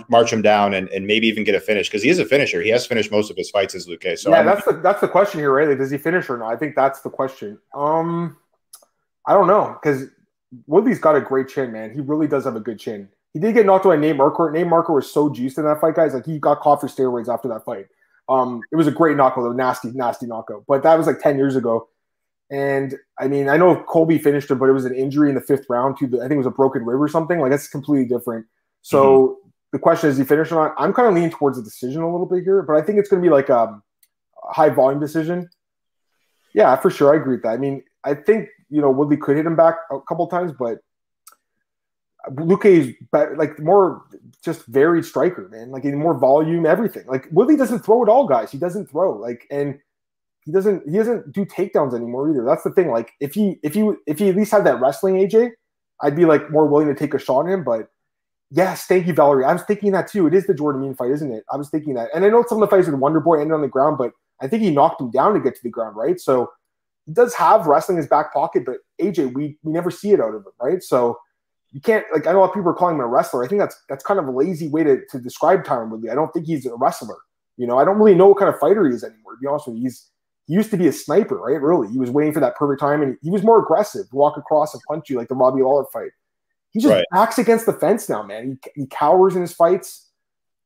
[0.09, 2.63] march him down and, and maybe even get a finish because he is a finisher.
[2.63, 4.19] He has finished most of his fights as Luque.
[4.19, 5.77] So yeah, I'm, that's the that's the question here, right?
[5.77, 6.53] does he finish or not?
[6.53, 7.59] I think that's the question.
[7.75, 8.37] Um,
[9.27, 10.07] I don't know because
[10.67, 11.93] Woodley's got a great chin, man.
[11.93, 13.09] He really does have a good chin.
[13.33, 14.53] He did get knocked out by Nate Marquardt.
[14.53, 16.15] Nate Marquardt was so juiced in that fight, guys.
[16.15, 17.87] Like he got caught for steroids after that fight.
[18.29, 20.65] Um, it was a great knockout, a nasty, nasty knockout.
[20.67, 21.89] But that was like ten years ago.
[22.51, 25.41] And I mean, I know Colby finished him, but it was an injury in the
[25.41, 27.39] fifth round to the, I think it was a broken rib or something.
[27.39, 28.47] Like that's completely different.
[28.83, 29.49] So mm-hmm.
[29.73, 30.75] the question is, he finished or not?
[30.77, 33.09] I'm kind of leaning towards the decision a little bit here, but I think it's
[33.09, 33.81] going to be like a
[34.43, 35.49] high volume decision.
[36.53, 37.15] Yeah, for sure.
[37.15, 37.51] I agree with that.
[37.51, 40.79] I mean, I think, you know, Woodley could hit him back a couple times, but
[42.31, 44.03] Luque is like more
[44.45, 45.71] just varied striker, man.
[45.71, 47.07] Like in more volume, everything.
[47.07, 48.51] Like Woodley doesn't throw at all, guys.
[48.51, 49.17] He doesn't throw.
[49.17, 49.79] Like, and
[50.45, 52.45] he doesn't he doesn't do takedowns anymore either.
[52.45, 52.91] That's the thing.
[52.91, 55.51] Like if he if he if he at least had that wrestling AJ,
[56.03, 57.65] I'd be like more willing to take a shot at him.
[57.65, 57.89] But
[58.51, 59.45] yes, thank you, Valerie.
[59.45, 60.27] I was thinking that too.
[60.27, 61.45] It is the Jordan Mein fight, isn't it?
[61.53, 62.09] I was thinking that.
[62.15, 64.13] And I know some of the fights with Wonder Boy ended on the ground, but
[64.41, 66.19] I think he knocked him down to get to the ground, right?
[66.19, 66.51] So
[67.07, 70.21] he does have wrestling in his back pocket, but AJ, we we never see it
[70.21, 70.83] out of him, right?
[70.83, 71.19] So
[71.73, 73.45] you can't like I know a lot of people are calling him a wrestler.
[73.45, 76.11] I think that's that's kind of a lazy way to, to describe Tyron Woodley.
[76.11, 77.19] I don't think he's a wrestler.
[77.57, 79.35] You know, I don't really know what kind of fighter he is anymore.
[79.35, 80.09] To be honest with you, he's
[80.51, 81.61] he used to be a sniper, right?
[81.61, 84.75] Really, he was waiting for that perfect time, and he was more aggressive, walk across
[84.75, 86.11] and punch you like the Robbie Lawler fight.
[86.73, 87.05] He just right.
[87.13, 88.59] backs against the fence now, man.
[88.75, 90.09] He, he cowers in his fights.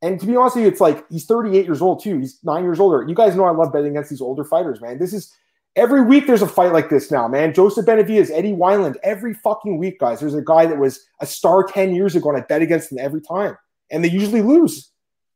[0.00, 2.18] And to be honest with you, it's like he's 38 years old too.
[2.18, 3.06] He's nine years older.
[3.06, 4.98] You guys know I love betting against these older fighters, man.
[4.98, 5.34] This is
[5.76, 7.52] Every week there's a fight like this now, man.
[7.52, 10.20] Joseph Benavidez, Eddie Wineland, every fucking week, guys.
[10.20, 13.00] There's a guy that was a star 10 years ago and I bet against them
[13.00, 13.56] every time.
[13.90, 14.92] And they usually lose.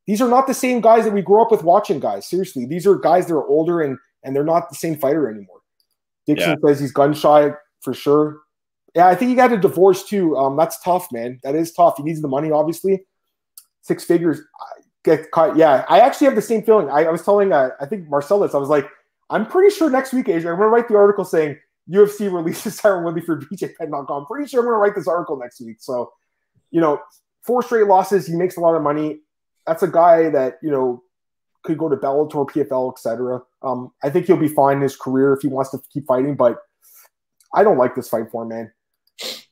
[0.07, 2.27] These are not the same guys that we grew up with watching, guys.
[2.27, 2.67] Seriously.
[2.67, 5.61] These are guys that are older and and they're not the same fighter anymore.
[6.27, 6.69] Dixon yeah.
[6.69, 8.41] says he's gun shy for sure.
[8.95, 10.37] Yeah, I think he got a divorce too.
[10.37, 11.41] Um, that's tough, man.
[11.43, 11.97] That is tough.
[11.97, 13.05] He needs the money, obviously.
[13.83, 14.41] Six figures
[15.05, 15.57] get caught.
[15.57, 16.91] Yeah, I actually have the same feeling.
[16.91, 18.89] I, I was telling, uh, I think Marcellus, I was like,
[19.31, 21.59] I'm pretty sure next week, Adrian, I'm going to write the article saying
[21.91, 24.27] UFC releases Tyron Woodley for BJPenn.com.
[24.27, 25.77] Pretty sure I'm going to write this article next week.
[25.81, 26.13] So,
[26.71, 27.01] you know,
[27.43, 28.27] four straight losses.
[28.27, 29.21] He makes a lot of money.
[29.67, 31.03] That's a guy that, you know,
[31.69, 33.43] could go to Bellator, PFL, etc.
[33.63, 36.35] Um, I think he'll be fine in his career if he wants to keep fighting,
[36.35, 36.59] but
[37.55, 38.73] I don't like this fight for him, man.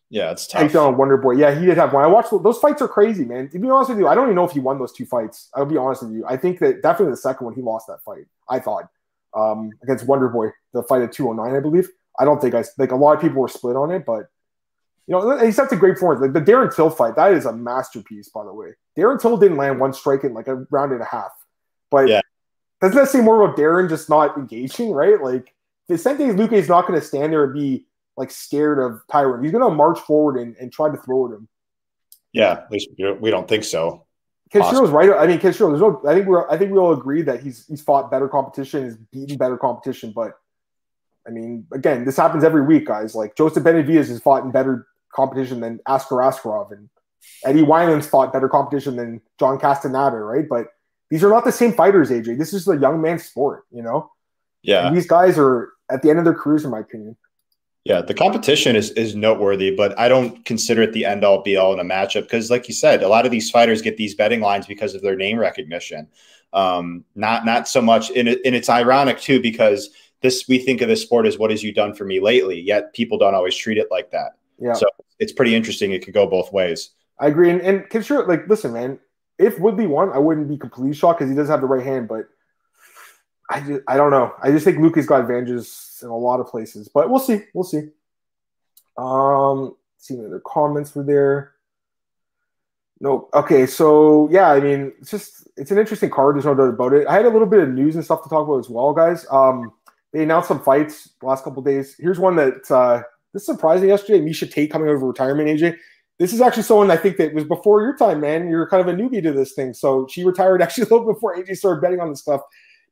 [0.09, 0.75] Yeah, it's tough.
[0.77, 1.33] on Wonder Boy.
[1.33, 2.05] Yeah, he did have one.
[2.05, 3.49] I watched those fights are crazy, man.
[3.51, 5.51] To be honest with you, I don't even know if he won those two fights.
[5.55, 6.25] I'll be honest with you.
[6.27, 8.27] I think that definitely the second one he lost that fight.
[8.49, 8.89] I thought
[9.35, 11.89] um, against Wonder Boy, the fight at 209, I believe.
[12.19, 14.31] I don't think I like a lot of people were split on it, but
[15.07, 16.21] you know, he's such a great form.
[16.21, 18.69] Like the Darren Till fight, that is a masterpiece, by the way.
[18.97, 21.33] Darren Till didn't land one strike in like a round and a half.
[21.97, 22.21] But yeah.
[22.83, 25.19] doesn't that say more about Darren just not engaging, right?
[25.19, 25.55] Like
[25.89, 27.87] the Vicente Luque is not going to stand there and be
[28.19, 29.43] like scared of Tyron.
[29.43, 31.49] He's going to march forward and, and try to throw at him.
[32.35, 34.05] Yeah, at least we don't think so.
[34.53, 35.11] Kenshiro's right.
[35.11, 35.71] I mean, Kenshiro.
[35.71, 36.03] There's no.
[36.07, 36.49] I think we're.
[36.51, 40.13] I think we all agree that he's he's fought better competition, he's beaten better competition.
[40.15, 40.33] But
[41.27, 43.15] I mean, again, this happens every week, guys.
[43.15, 46.91] Like Joseph Benavidez has fought in better competition than Askar Askarov, and
[47.45, 50.47] Eddie Wineland's fought better competition than John Castaneda, right?
[50.47, 50.69] But
[51.11, 52.39] these are not the same fighters, AJ.
[52.39, 54.11] This is a young man's sport, you know.
[54.63, 57.17] Yeah, and these guys are at the end of their careers, in my opinion.
[57.85, 61.57] Yeah, the competition is is noteworthy, but I don't consider it the end all be
[61.57, 64.17] all in a matchup because, like you said, a lot of these fighters get these
[64.17, 66.09] betting lines because of their name recognition.
[66.53, 69.91] Um, not not so much, and, it, and it's ironic too because
[70.21, 72.93] this we think of this sport as what has you done for me lately, yet
[72.93, 74.33] people don't always treat it like that.
[74.59, 74.87] Yeah, so
[75.21, 75.93] it's pretty interesting.
[75.93, 76.91] It could go both ways.
[77.21, 78.99] I agree, and, and sure, like, listen, man,
[79.39, 82.09] if Woodley won, I wouldn't be completely shocked because he does have the right hand,
[82.09, 82.29] but
[83.51, 84.35] I just, I don't know.
[84.43, 87.43] I just think Luca's got advantages in a lot of places, but we'll see.
[87.55, 87.89] We'll see.
[88.97, 91.53] Um, see other comments were there.
[92.99, 96.35] No, okay, so yeah, I mean, it's just it's an interesting card.
[96.35, 97.07] There's no doubt about it.
[97.07, 99.27] I had a little bit of news and stuff to talk about as well, guys.
[99.31, 99.73] Um,
[100.13, 101.95] they announced some fights last couple days.
[101.99, 103.03] Here's one that uh,
[103.35, 104.21] this surprised me yesterday.
[104.21, 105.49] Miesha Tate coming over retirement.
[105.49, 105.77] AJ,
[106.19, 108.49] this is actually someone I think that was before your time, man.
[108.49, 109.75] You're kind of a newbie to this thing.
[109.75, 112.43] So she retired actually a little before AJ started betting on this stuff.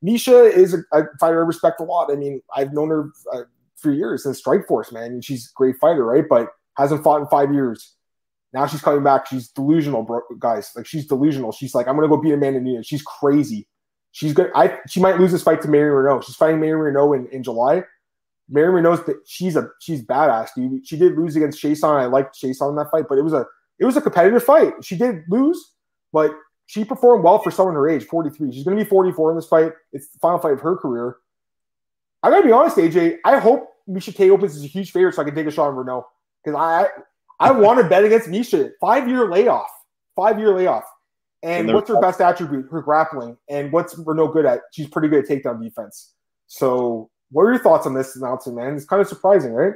[0.05, 2.13] Miesha is a, a fighter I respect a lot.
[2.13, 3.43] I mean, I've known her uh,
[3.77, 5.21] for years in Strikeforce, man.
[5.23, 6.25] She's a great fighter, right?
[6.29, 7.95] But hasn't fought in five years.
[8.53, 9.27] Now she's coming back.
[9.27, 10.71] She's delusional, bro, guys.
[10.77, 11.53] Like she's delusional.
[11.53, 12.87] She's like, I'm gonna go beat Amanda Nunes.
[12.87, 13.67] She's crazy.
[14.13, 14.51] She's good.
[14.55, 16.23] I she might lose this fight to Marion Reneau.
[16.23, 17.83] She's fighting Marion Reneau in, in July.
[18.49, 20.87] Mary that she's a she's badass, dude.
[20.87, 22.01] She did lose against Chiasson.
[22.01, 23.47] I liked Chiasson in that fight, but it was a
[23.79, 24.73] it was a competitive fight.
[24.83, 25.73] She did lose,
[26.13, 26.33] but
[26.67, 28.53] she performed well for someone her age, 43.
[28.53, 29.73] She's going to be 44 in this fight.
[29.93, 31.17] It's the final fight of her career.
[32.23, 33.19] I got to be honest, AJ.
[33.25, 35.69] I hope Miesha Tate opens as a huge favorite so I can take a shot
[35.69, 36.05] on Reneau
[36.43, 36.89] because I
[37.41, 38.71] I want to bet against Miesha.
[38.81, 39.71] Five year layoff,
[40.17, 40.85] five year layoff.
[41.43, 42.67] And, and what's her best attribute?
[42.71, 43.37] Her grappling.
[43.51, 44.61] And what's Reneau good at?
[44.73, 46.15] She's pretty good at takedown defense.
[46.47, 48.77] So, what are your thoughts on this announcement, man?
[48.77, 49.75] It's kind of surprising, right?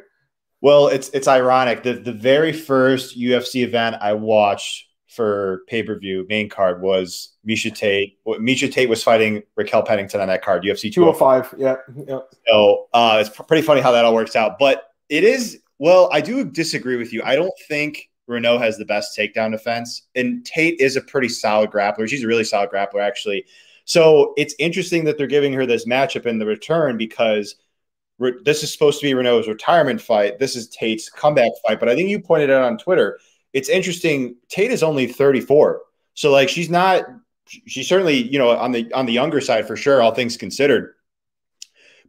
[0.61, 1.83] Well, it's it's ironic.
[1.83, 7.37] The the very first UFC event I watched for pay per view main card was
[7.47, 8.17] Miesha Tate.
[8.27, 11.55] Miesha Tate was fighting Raquel Pennington on that card, UFC 205.
[11.59, 11.77] Yeah.
[12.07, 12.21] yeah.
[12.47, 14.59] So uh, it's pretty funny how that all works out.
[14.59, 17.23] But it is, well, I do disagree with you.
[17.25, 20.03] I don't think Reneau has the best takedown defense.
[20.15, 22.09] And Tate is a pretty solid grappler.
[22.09, 23.47] She's a really solid grappler, actually.
[23.89, 27.55] So it's interesting that they're giving her this matchup in the return because
[28.19, 30.39] re- this is supposed to be Reneau's retirement fight.
[30.39, 31.81] This is Tate's comeback fight.
[31.81, 33.19] But I think you pointed out on Twitter
[33.55, 34.37] it's interesting.
[34.51, 35.81] Tate is only 34.
[36.13, 37.07] So like she's not
[37.47, 40.95] she's certainly, you know, on the on the younger side for sure, all things considered.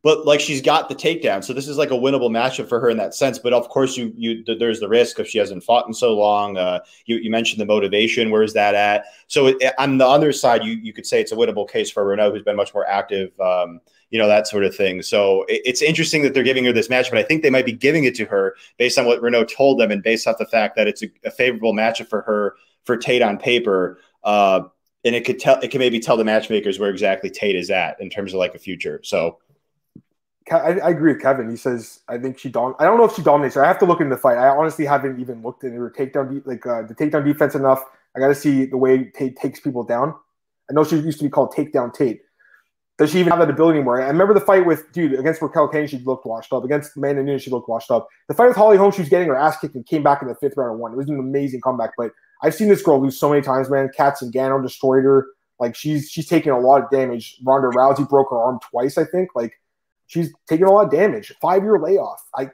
[0.01, 1.43] But like she's got the takedown.
[1.43, 3.37] So this is like a winnable matchup for her in that sense.
[3.37, 6.57] But of course you you there's the risk if she hasn't fought in so long.
[6.57, 8.31] Uh, you, you mentioned the motivation.
[8.31, 9.05] Where's that at?
[9.27, 12.05] So it, on the other side, you you could say it's a winnable case for
[12.05, 15.01] Reneau, who's been much more active um, you know, that sort of thing.
[15.01, 17.65] So it, it's interesting that they're giving her this match, but I think they might
[17.65, 20.45] be giving it to her based on what Reneau told them and based off the
[20.45, 23.99] fact that it's a, a favorable matchup for her for Tate on paper.
[24.23, 24.61] Uh,
[25.05, 27.99] and it could tell, it can maybe tell the matchmakers where exactly Tate is at
[28.01, 28.99] in terms of like a future.
[29.03, 29.37] So
[30.51, 31.49] I, I, agree with Kevin.
[31.49, 32.75] He says I think she dom.
[32.79, 33.63] I don't know if she dominates her.
[33.63, 34.37] I have to look into the fight.
[34.37, 37.83] I honestly haven't even looked at her takedown, de- like uh, the takedown defense enough.
[38.15, 40.15] I got to see the way Tate takes people down.
[40.69, 42.21] I know she used to be called Takedown Tate,
[42.99, 44.01] does she even have that ability anymore?
[44.01, 46.65] I remember the fight with dude against Raquel Kane, she looked washed up.
[46.65, 48.09] Against Amanda Nunes, she looked washed up.
[48.27, 50.27] The fight with Holly Holm, she was getting her ass kicked and came back in
[50.27, 50.91] the fifth round and won.
[50.91, 51.91] It was an amazing comeback.
[51.97, 52.11] But
[52.43, 53.89] I've seen this girl lose so many times, man.
[53.95, 55.27] Kat Zingano destroyed her.
[55.61, 57.37] Like she's she's taking a lot of damage.
[57.45, 59.29] Ronda Rousey broke her arm twice, I think.
[59.33, 59.53] Like
[60.09, 61.33] she's taking a lot of damage.
[61.41, 62.21] Five year layoff.
[62.35, 62.49] I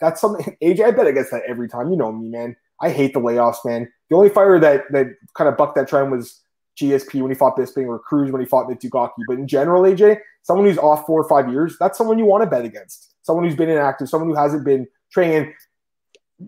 [0.00, 0.56] that's something.
[0.62, 1.90] AJ, I bet against that every time.
[1.90, 2.56] You know me, man.
[2.80, 3.90] I hate the layoffs, man.
[4.08, 6.40] The only fighter that that kind of bucked that trend was
[6.80, 9.22] GSP when he fought Bisping or Cruz when he fought Mizugaki.
[9.26, 12.44] But in general, AJ, someone who's off four or five years, that's someone you want
[12.44, 13.14] to bet against.
[13.22, 15.52] Someone who's been inactive, someone who hasn't been training.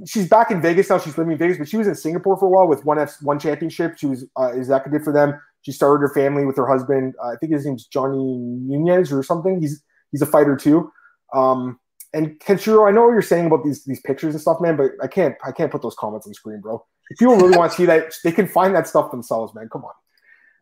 [0.06, 0.98] She's back in Vegas now.
[0.98, 3.16] She's living in Vegas, but she was in Singapore for a while with one F
[3.20, 3.98] one championship.
[3.98, 5.38] She was uh, executive for them.
[5.62, 7.14] She started her family with her husband.
[7.22, 9.60] Uh, I think his name's Johnny Nunez or something.
[9.60, 9.82] He's
[10.12, 10.92] he's a fighter too.
[11.34, 11.80] Um,
[12.14, 14.92] and Kenshiro, I know what you're saying about these these pictures and stuff, man, but
[15.02, 16.84] I can't I can't put those comments on screen, bro.
[17.10, 19.68] If people really want to see that, they can find that stuff themselves, man.
[19.72, 19.92] Come on.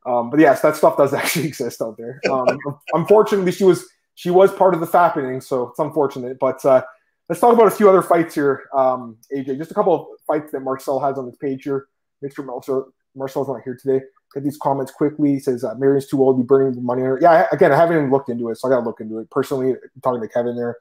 [0.06, 2.20] Um, but yes, that stuff does actually exist out there.
[2.30, 2.58] Um,
[2.92, 6.38] unfortunately, she was she was part of the fappening, so it's unfortunate.
[6.38, 6.82] But uh,
[7.28, 9.58] let's talk about a few other fights here, um, AJ.
[9.58, 11.86] Just a couple of fights that Marcel has on his page here.
[12.24, 12.44] Mr.
[12.44, 14.04] Marcel, Marcel's not here today.
[14.34, 15.34] Get these comments quickly.
[15.34, 17.02] He says uh, Marion's too old to be burning the money.
[17.20, 19.30] Yeah, again, I haven't even looked into it, so I got to look into it
[19.30, 19.74] personally.
[20.02, 20.76] Talking to Kevin there,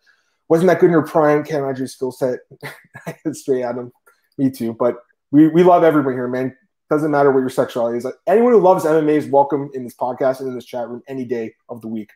[0.49, 1.43] wasn't that good in your prime?
[1.43, 2.39] Can't imagine his skill set.
[3.33, 3.91] Straight at him.
[4.37, 4.73] Me too.
[4.73, 4.97] But
[5.31, 6.55] we, we love everyone here, man.
[6.89, 8.07] Doesn't matter what your sexuality is.
[8.27, 11.25] Anyone who loves MMA is welcome in this podcast and in this chat room any
[11.25, 12.09] day of the week.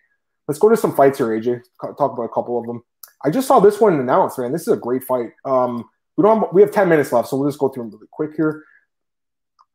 [0.47, 1.61] Let's go to some fights here, AJ.
[1.79, 2.83] Talk about a couple of them.
[3.23, 4.51] I just saw this one announced, man.
[4.51, 5.29] This is a great fight.
[5.45, 5.85] Um,
[6.17, 6.41] we don't.
[6.41, 8.63] Have, we have ten minutes left, so we'll just go through them really quick here.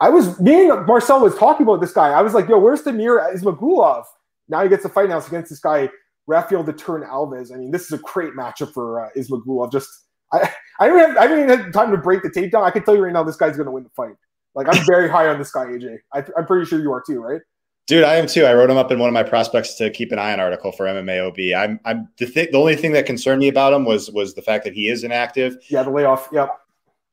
[0.00, 2.10] I was me and Marcel was talking about this guy.
[2.10, 4.04] I was like, "Yo, where's Damir Ismagulov?"
[4.48, 5.90] Now he gets a fight now against this guy
[6.28, 7.52] Rafael the Turn Alves.
[7.52, 9.72] I mean, this is a great matchup for uh, Ismagulov.
[9.72, 9.88] Just
[10.32, 12.62] I, I don't have I haven't even had time to break the tape down.
[12.62, 14.14] I can tell you right now, this guy's going to win the fight.
[14.54, 15.98] Like I'm very high on this guy, AJ.
[16.12, 17.40] I, am pretty sure you are too, right?
[17.86, 18.44] Dude, I am too.
[18.44, 20.72] I wrote him up in one of my prospects to keep an eye on article
[20.72, 21.56] for MMAOB.
[21.56, 24.42] I'm, I'm the, th- the only thing that concerned me about him was was the
[24.42, 25.56] fact that he is inactive.
[25.70, 26.28] Yeah, the layoff.
[26.30, 26.50] Yep.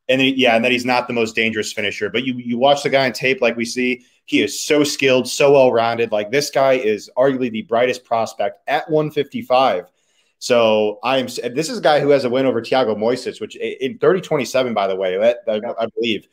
[0.07, 2.09] And he, yeah, and that he's not the most dangerous finisher.
[2.09, 5.27] But you you watch the guy on tape, like we see, he is so skilled,
[5.27, 6.11] so well rounded.
[6.11, 9.91] Like this guy is arguably the brightest prospect at 155.
[10.39, 11.25] So I am.
[11.25, 14.87] This is a guy who has a win over Thiago Moises, which in 30-27, by
[14.87, 16.27] the way, that, that I believe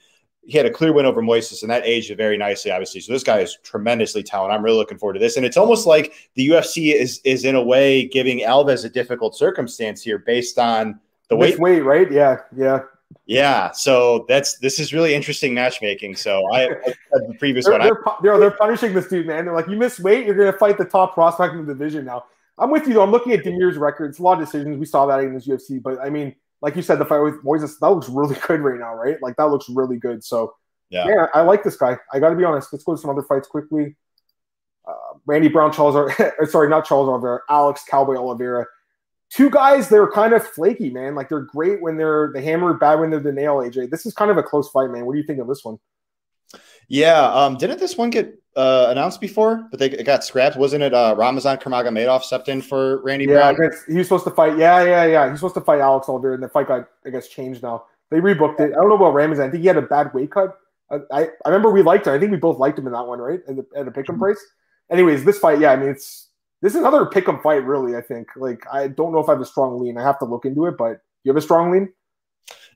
[0.45, 3.01] he had a clear win over Moises, and that aged very nicely, obviously.
[3.01, 4.57] So this guy is tremendously talented.
[4.57, 5.37] I'm really looking forward to this.
[5.37, 9.37] And it's almost like the UFC is is in a way giving Alves a difficult
[9.37, 10.99] circumstance here based on
[11.29, 11.59] the weight.
[11.59, 12.11] weight, right?
[12.11, 12.81] Yeah, yeah.
[13.27, 16.17] Yeah, so that's this is really interesting matchmaking.
[16.17, 16.69] So I, I
[17.13, 17.83] the previous they're, one.
[17.83, 19.45] They're, I, they're, they're punishing this dude, man.
[19.45, 22.25] They're like, you miss weight, you're to fight the top prospect in the division now.
[22.59, 23.03] I'm with you though.
[23.03, 24.11] I'm looking at Damir's record.
[24.11, 24.77] It's a lot of decisions.
[24.77, 27.43] We saw that in this UFC, but I mean, like you said, the fight with
[27.45, 29.17] Moises that looks really good right now, right?
[29.23, 30.25] Like that looks really good.
[30.25, 30.55] So
[30.91, 31.99] yeah, yeah I like this guy.
[32.13, 32.73] I got to be honest.
[32.73, 33.97] Let's go to some other fights quickly.
[34.87, 36.13] Uh, Randy Brown, Charles,
[36.51, 38.67] sorry, not Charles Oliveira, Alex Cowboy Oliveira
[39.33, 41.15] two guys they're kind of flaky, man.
[41.15, 43.57] Like they're great when they're the hammer, bad when they're the nail.
[43.57, 45.07] AJ, this is kind of a close fight, man.
[45.07, 45.79] What do you think of this one?
[46.89, 49.67] Yeah, um, didn't this one get uh, announced before?
[49.71, 50.93] But they it got scrapped, wasn't it?
[50.93, 53.71] Uh, Ramazan Kharmagomedov stepped in for Randy yeah, Brown.
[53.89, 54.59] he was supposed to fight.
[54.59, 55.31] Yeah, yeah, yeah.
[55.31, 57.85] He's supposed to fight Alex Oliveira, and the fight got I guess changed now.
[58.11, 58.73] They rebooked it.
[58.73, 59.49] I don't know about Ramazan.
[59.49, 60.59] I think he had a bad weight cut.
[60.91, 62.13] I, I, I remember we liked him.
[62.13, 63.41] I think we both liked him in that one, right?
[63.49, 64.19] At the, at the pick'em mm-hmm.
[64.19, 64.45] price.
[64.91, 66.29] Anyways, this fight, yeah, I mean it's
[66.63, 67.97] this is another pick 'em fight, really.
[67.97, 68.29] I think.
[68.37, 69.99] Like, I don't know if I have a strong lean.
[69.99, 71.93] I have to look into it, but you have a strong lean?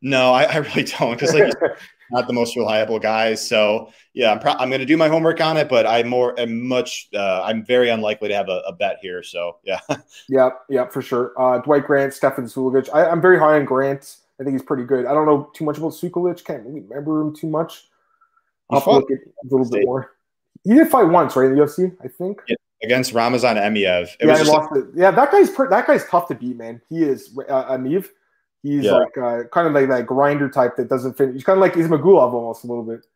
[0.02, 1.52] No, I, I really don't because like
[2.10, 3.46] not the most reliable guys.
[3.46, 6.38] So yeah, I'm pro- I'm going to do my homework on it, but I'm more
[6.38, 9.22] I'm much uh, I'm very unlikely to have a, a, bet here.
[9.22, 9.80] So yeah,
[10.28, 11.32] yeah, yeah, for sure.
[11.40, 12.88] Uh, Dwight Grant, Stefan Suljic.
[12.92, 14.18] I, am very high on Grant.
[14.38, 15.06] I think he's pretty good.
[15.06, 16.44] I don't know too much about Suljic.
[16.44, 17.88] Can't really remember him too much.
[18.68, 20.12] I'll look at a little bit more.
[20.64, 22.42] He did fight once, right, in the UFC, I think.
[22.48, 22.56] Yeah
[22.86, 24.16] against Ramazan Emeev.
[24.20, 24.84] It yeah, it.
[24.94, 26.80] Yeah, that guy's that guy's tough to beat, man.
[26.88, 28.08] He is uh, Emeev.
[28.62, 28.92] He's yeah.
[28.92, 31.34] like uh, kind of like that grinder type that doesn't finish.
[31.34, 33.06] He's kind of like Ismagulov almost a little bit.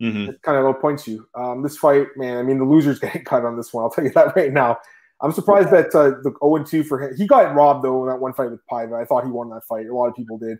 [0.00, 0.30] Mm-hmm.
[0.30, 1.26] It kind of points you.
[1.34, 2.38] Um, this fight, man.
[2.38, 3.84] I mean, the loser's getting cut on this one.
[3.84, 4.78] I'll tell you that right now.
[5.20, 5.82] I'm surprised yeah.
[5.82, 7.16] that uh, the 0 2 for him.
[7.16, 9.00] He got robbed though in that one fight with Paiva.
[9.00, 9.86] I thought he won that fight.
[9.86, 10.58] A lot of people did.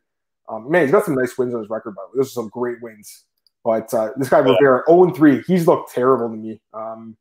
[0.49, 2.23] Um, man, he's got some nice wins on his record, by the way.
[2.23, 3.25] Those are some great wins.
[3.65, 6.61] But uh, this guy Rivera, 0 3, he's looked terrible to me.
[6.75, 7.17] Um,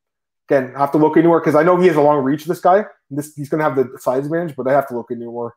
[0.52, 2.46] again, I have to look into more because I know he has a long reach.
[2.46, 5.10] This guy, this he's going to have the size advantage, but I have to look
[5.10, 5.56] into more.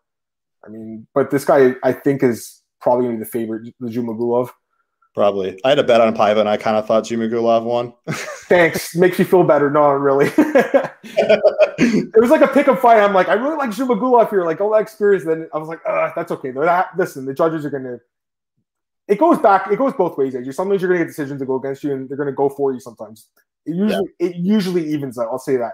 [0.65, 3.89] I mean, but this guy I think is probably going to be the favorite, the
[3.89, 4.51] Zhumagulov.
[5.15, 5.61] Probably.
[5.65, 7.93] I had a bet on Paiva, and I kind of thought Zhumagulov won.
[8.49, 8.97] Thanks.
[8.97, 9.71] Makes you feel better.
[9.71, 10.27] No, really.
[10.37, 13.01] it was like a pick 'em fight.
[13.01, 14.45] I'm like, I really like Zhumagulov here.
[14.45, 15.25] Like all that experience.
[15.25, 15.81] Then I was like,
[16.17, 16.51] that's okay.
[16.51, 18.01] They're Not, listen, the judges are going to.
[19.07, 19.71] It goes back.
[19.71, 20.35] It goes both ways.
[20.35, 20.55] AJ.
[20.55, 22.49] Sometimes you're going to get decisions to go against you, and they're going to go
[22.49, 22.81] for you.
[22.81, 23.29] Sometimes
[23.67, 24.27] it usually yeah.
[24.29, 25.29] it usually evens out.
[25.31, 25.73] I'll say that.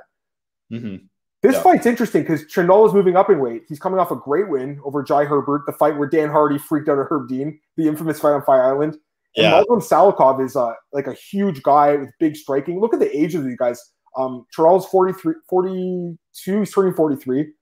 [0.73, 1.05] Mm-hmm.
[1.43, 1.63] This Yeah.
[1.63, 3.63] fight's interesting because is moving up in weight.
[3.69, 6.89] He's coming off a great win over Jai Herbert, the fight where Dan Hardy freaked
[6.89, 8.95] out at Herb Dean, the infamous fight on Fight Island.
[9.37, 9.51] And Yeah.
[9.53, 12.81] Muslim Salikhov is uh, like a huge guy with big striking.
[12.81, 13.81] Look at the age of these guys.
[14.17, 17.53] Um, Charles 43, 42, he's turning 43.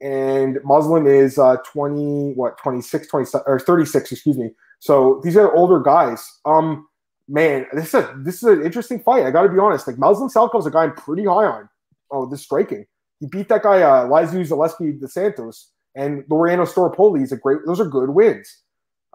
[0.00, 4.50] And Muslim is uh, 20, what, 26, 27, or 36, excuse me.
[4.80, 6.28] So these are older guys.
[6.44, 6.86] Um,
[7.28, 9.24] man, this is a, this is an interesting fight.
[9.24, 9.86] I got to be honest.
[9.86, 11.68] Like Muslim Salikhov is a guy I'm pretty high on.
[12.10, 12.86] Oh, this striking.
[13.20, 17.60] He beat that guy, uh, Lizu Zaleski de Santos, and Laureano Staropoli is a great.
[17.66, 18.62] Those are good wins.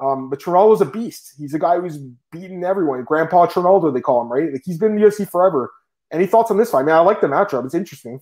[0.01, 1.33] Um, but Trinaldo's a beast.
[1.37, 1.97] He's a guy who's
[2.31, 3.03] beaten everyone.
[3.03, 4.51] Grandpa Trinaldo, they call him, right?
[4.53, 5.71] Like he's been in the UFC forever.
[6.11, 6.85] Any thoughts on this fight?
[6.85, 7.65] Man, I like the matchup.
[7.65, 8.21] It's interesting.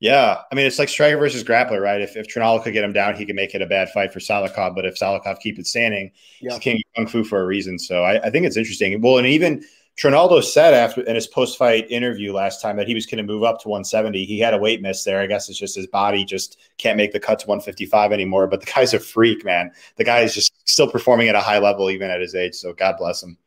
[0.00, 2.00] Yeah, I mean it's like striker versus grappler, right?
[2.00, 4.18] If if Trinaldo could get him down, he could make it a bad fight for
[4.18, 4.74] Salikhov.
[4.74, 6.52] But if Salikhov keep it standing, Yeah.
[6.52, 7.78] he's king of kung fu for a reason.
[7.78, 9.00] So I, I think it's interesting.
[9.00, 9.64] Well, and even
[9.96, 13.32] Trinaldo said after in his post fight interview last time that he was going to
[13.32, 14.24] move up to 170.
[14.24, 15.20] He had a weight miss there.
[15.20, 18.48] I guess it's just his body just can't make the cut to 155 anymore.
[18.48, 19.70] But the guy's a freak, man.
[19.96, 22.54] The guy is just still performing at a high level even at his age.
[22.56, 23.38] So God bless him.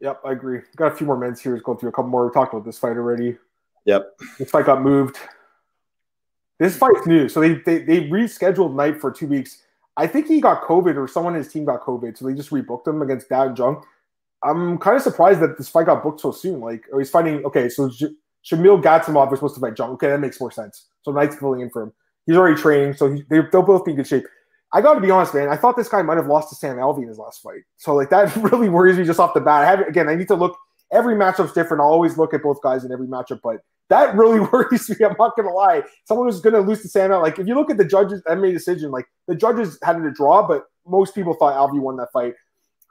[0.00, 0.60] Yep, I agree.
[0.74, 1.52] Got a few more minutes here.
[1.52, 2.26] Let's go through a couple more.
[2.26, 3.38] We talked about this fight already.
[3.84, 4.18] Yep.
[4.38, 5.16] This fight got moved.
[6.58, 9.62] This fight's new, so they they, they rescheduled Knight for two weeks.
[9.96, 12.50] I think he got COVID or someone in his team got COVID, so they just
[12.50, 13.82] rebooked him against Dad Jung.
[14.42, 16.60] I'm kind of surprised that this fight got booked so soon.
[16.60, 17.44] Like, oh, he's fighting.
[17.44, 19.90] Okay, so J- Shamil Gamzatov is supposed to fight Jung.
[19.92, 20.86] Okay, that makes more sense.
[21.02, 21.92] So Knight's filling in for him.
[22.26, 24.24] He's already training, so he, they, they'll both be in good shape.
[24.72, 25.48] I got to be honest, man.
[25.48, 27.62] I thought this guy might have lost to Sam Alvey in his last fight.
[27.76, 29.62] So like that really worries me just off the bat.
[29.62, 30.08] I have again.
[30.08, 30.56] I need to look.
[30.92, 31.80] Every matchup's different.
[31.80, 33.58] I'll always look at both guys in every matchup, but
[33.88, 34.96] that really worries me.
[35.04, 35.82] I'm not gonna lie.
[36.04, 37.22] Someone who's gonna lose to Sam Alvey.
[37.22, 39.96] Like if you look at the judges that made a decision, like the judges had
[39.96, 42.34] it a draw, but most people thought Alvey won that fight.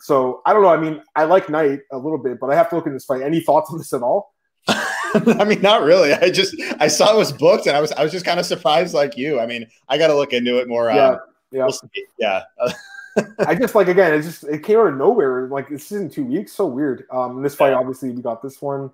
[0.02, 0.70] So I don't know.
[0.70, 3.06] I mean, I like Knight a little bit, but I have to look at this
[3.06, 3.22] fight.
[3.22, 4.34] Any thoughts on this at all?
[4.68, 6.12] I mean, not really.
[6.14, 8.46] I just I saw it was booked, and I was I was just kind of
[8.46, 9.40] surprised, like you.
[9.40, 10.90] I mean, I got to look into it more.
[10.90, 11.20] Yeah, Um,
[11.52, 11.66] yeah.
[11.66, 11.80] we'll
[12.20, 12.42] yeah.
[13.40, 15.48] I just like again, it just it came out of nowhere.
[15.48, 17.06] Like this isn't two weeks, so weird.
[17.12, 18.92] Um, this fight, obviously, we got this one.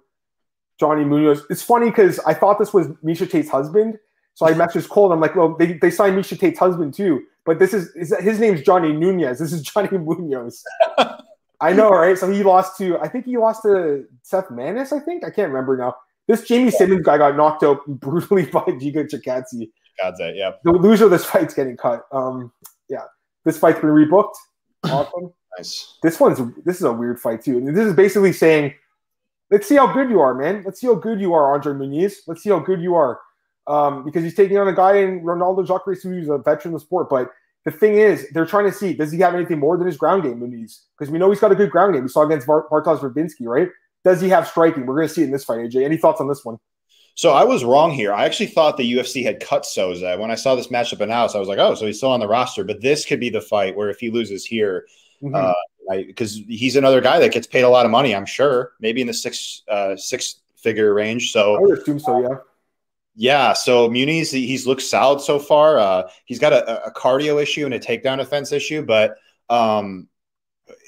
[0.80, 1.44] Johnny Munoz.
[1.50, 4.00] It's funny because I thought this was Misha Tate's husband,
[4.34, 5.06] so I messaged Cole.
[5.06, 8.16] And I'm like, well, they, they signed Misha Tate's husband too, but this is, is
[8.20, 9.40] his name's Johnny Nunez.
[9.40, 10.64] This is Johnny Munoz.
[11.62, 12.18] I know, right?
[12.18, 14.92] So he lost to I think he lost to Seth Manis.
[14.92, 15.96] I think I can't remember now.
[16.28, 19.70] This Jamie Simmons guy got knocked out brutally by Giga Chikadze
[20.00, 20.36] God's that.
[20.36, 20.52] Yeah.
[20.64, 22.06] the loser of this fight's getting cut.
[22.12, 22.52] Um,
[23.46, 24.34] this fight's been rebooked.
[24.84, 25.32] Awesome.
[25.56, 26.00] Nice.
[26.02, 27.58] this one's this is a weird fight too.
[27.58, 28.74] And this is basically saying,
[29.52, 30.64] let's see how good you are, man.
[30.66, 32.22] Let's see how good you are, Andre Muniz.
[32.26, 33.20] Let's see how good you are.
[33.68, 36.86] Um, because he's taking on a guy in Ronaldo Jacare who's a veteran of the
[36.86, 37.10] sport.
[37.10, 37.30] But
[37.64, 40.24] the thing is, they're trying to see does he have anything more than his ground
[40.24, 40.80] game, Muniz?
[40.98, 42.02] Because we know he's got a good ground game.
[42.02, 43.70] We saw against Bartosz Verbinski, right?
[44.04, 44.86] Does he have striking?
[44.86, 45.86] We're going to see it in this fight, AJ.
[45.86, 46.58] Any thoughts on this one?
[47.16, 48.14] So I was wrong here.
[48.14, 50.18] I actually thought the UFC had cut Souza.
[50.18, 52.28] When I saw this matchup announced, I was like, oh, so he's still on the
[52.28, 52.64] roster.
[52.64, 54.88] But this could be the fight where if he loses here,
[55.22, 55.36] Mhm.
[55.36, 55.54] uh,
[56.08, 59.08] because he's another guy that gets paid a lot of money, I'm sure, maybe in
[59.08, 61.32] the six uh, six figure range.
[61.32, 62.22] So I would assume so.
[62.22, 62.38] Yeah.
[63.14, 65.78] Yeah, so Muniz he's looked solid so far.
[65.78, 69.18] Uh, he's got a, a cardio issue and a takedown offense issue, but
[69.50, 70.08] um,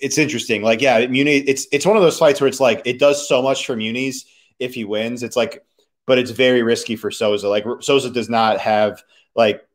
[0.02, 0.62] it's interesting.
[0.62, 3.42] Like, yeah, Muniz, it's it's one of those fights where it's like it does so
[3.42, 4.24] much for Muniz
[4.58, 5.22] if he wins.
[5.22, 5.66] It's like,
[6.06, 7.47] but it's very risky for Souza.
[7.49, 9.04] Like Souza does not have
[9.36, 9.66] like,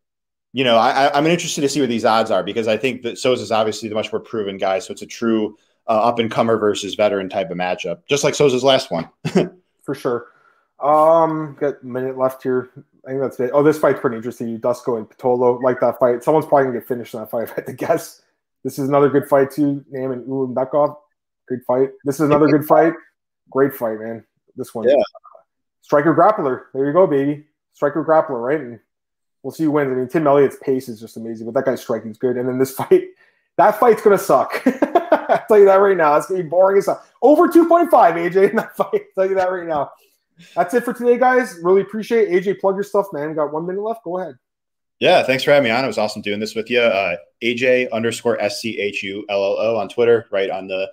[0.53, 3.03] you know, I, I- I'm interested to see what these odds are because I think
[3.03, 4.79] that Souza is obviously the much more proven guy.
[4.79, 5.57] So it's a true
[5.87, 9.09] uh, up and comer versus veteran type of matchup, just like Souza's last one.
[9.85, 10.26] for sure.
[10.81, 12.70] Um, got a minute left here.
[13.07, 13.51] I think that's it.
[13.55, 14.59] Oh, this fight's pretty interesting.
[14.61, 16.22] Dusko and Pitolo like that fight.
[16.22, 17.49] Someone's probably gonna get finished in that fight.
[17.53, 18.22] I had to guess.
[18.64, 19.85] This is another good fight too.
[19.91, 20.97] Name and Ulanbekov.
[21.49, 21.91] Good fight.
[22.05, 22.93] This is another good fight.
[23.51, 24.24] Great fight, man.
[24.57, 24.87] This one.
[24.89, 24.97] Yeah.
[25.89, 26.64] Striker grappler.
[26.74, 27.45] There you go, baby.
[27.72, 28.61] Striker grappler, right?
[28.61, 28.78] And
[29.43, 29.91] we'll see who wins.
[29.91, 32.36] I mean, Tim Elliott's pace is just amazing, but that guy's striking's good.
[32.36, 33.05] And then this fight,
[33.57, 34.62] that fight's gonna suck.
[34.66, 36.14] I'll tell you that right now.
[36.16, 37.03] It's gonna be boring as hell.
[37.22, 38.89] Over 2.5, AJ, in that fight.
[38.93, 39.91] I'll tell you that right now.
[40.55, 41.59] That's it for today, guys.
[41.62, 42.45] Really appreciate it.
[42.45, 42.61] AJ.
[42.61, 43.34] Plug your stuff, man.
[43.34, 44.05] Got one minute left.
[44.05, 44.36] Go ahead.
[44.99, 45.84] Yeah, thanks for having me on.
[45.84, 46.80] It was awesome doing this with you.
[46.80, 50.93] Uh, AJ underscore S C H U L L O on Twitter, right on the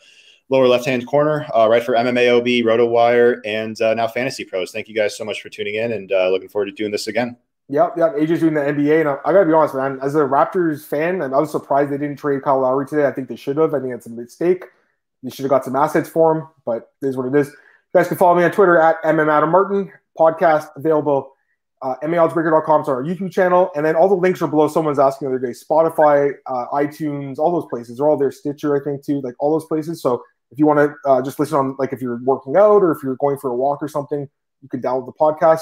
[0.49, 4.71] lower left hand corner, uh, right for MMAOB, RotoWire, and uh, now Fantasy Pros.
[4.71, 7.07] Thank you guys so much for tuning in and uh, looking forward to doing this
[7.07, 7.37] again.
[7.67, 8.15] Yep, yep.
[8.15, 9.97] AJ's doing the NBA, and I, I gotta be honest, man.
[10.01, 13.07] As a Raptors fan, I was surprised they didn't trade Kyle Lowry today.
[13.07, 13.73] I think they should have.
[13.73, 14.65] I think it's a mistake.
[15.23, 17.47] They should have got some assets for him, but it is what it is.
[17.47, 19.91] You guys can follow me on Twitter at MM Adam Martin.
[20.17, 21.31] Podcast available.
[21.81, 24.67] Uh, MAOddsbreaker.com is our YouTube channel, and then all the links are below.
[24.67, 25.51] Someone's asking the other day.
[25.51, 27.97] Spotify, uh, iTunes, all those places.
[27.97, 28.31] They're all there.
[28.31, 29.21] Stitcher, I think too.
[29.21, 30.01] Like all those places.
[30.01, 30.21] So
[30.51, 33.03] if you want to uh, just listen on, like if you're working out or if
[33.03, 34.27] you're going for a walk or something,
[34.61, 35.61] you can download the podcast.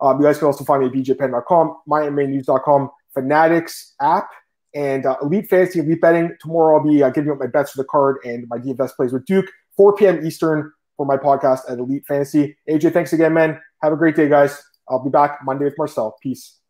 [0.00, 4.28] Um, you guys can also find me at bjpenn.com, mymanews.com, Fanatics app,
[4.74, 6.36] and uh, Elite Fantasy, Elite Betting.
[6.40, 9.12] Tomorrow I'll be uh, giving up my bets for the card and my DFS plays
[9.12, 10.26] with Duke, 4 p.m.
[10.26, 12.56] Eastern for my podcast at Elite Fantasy.
[12.68, 13.60] AJ, thanks again, man.
[13.82, 14.62] Have a great day, guys.
[14.88, 16.16] I'll be back Monday with Marcel.
[16.22, 16.61] Peace.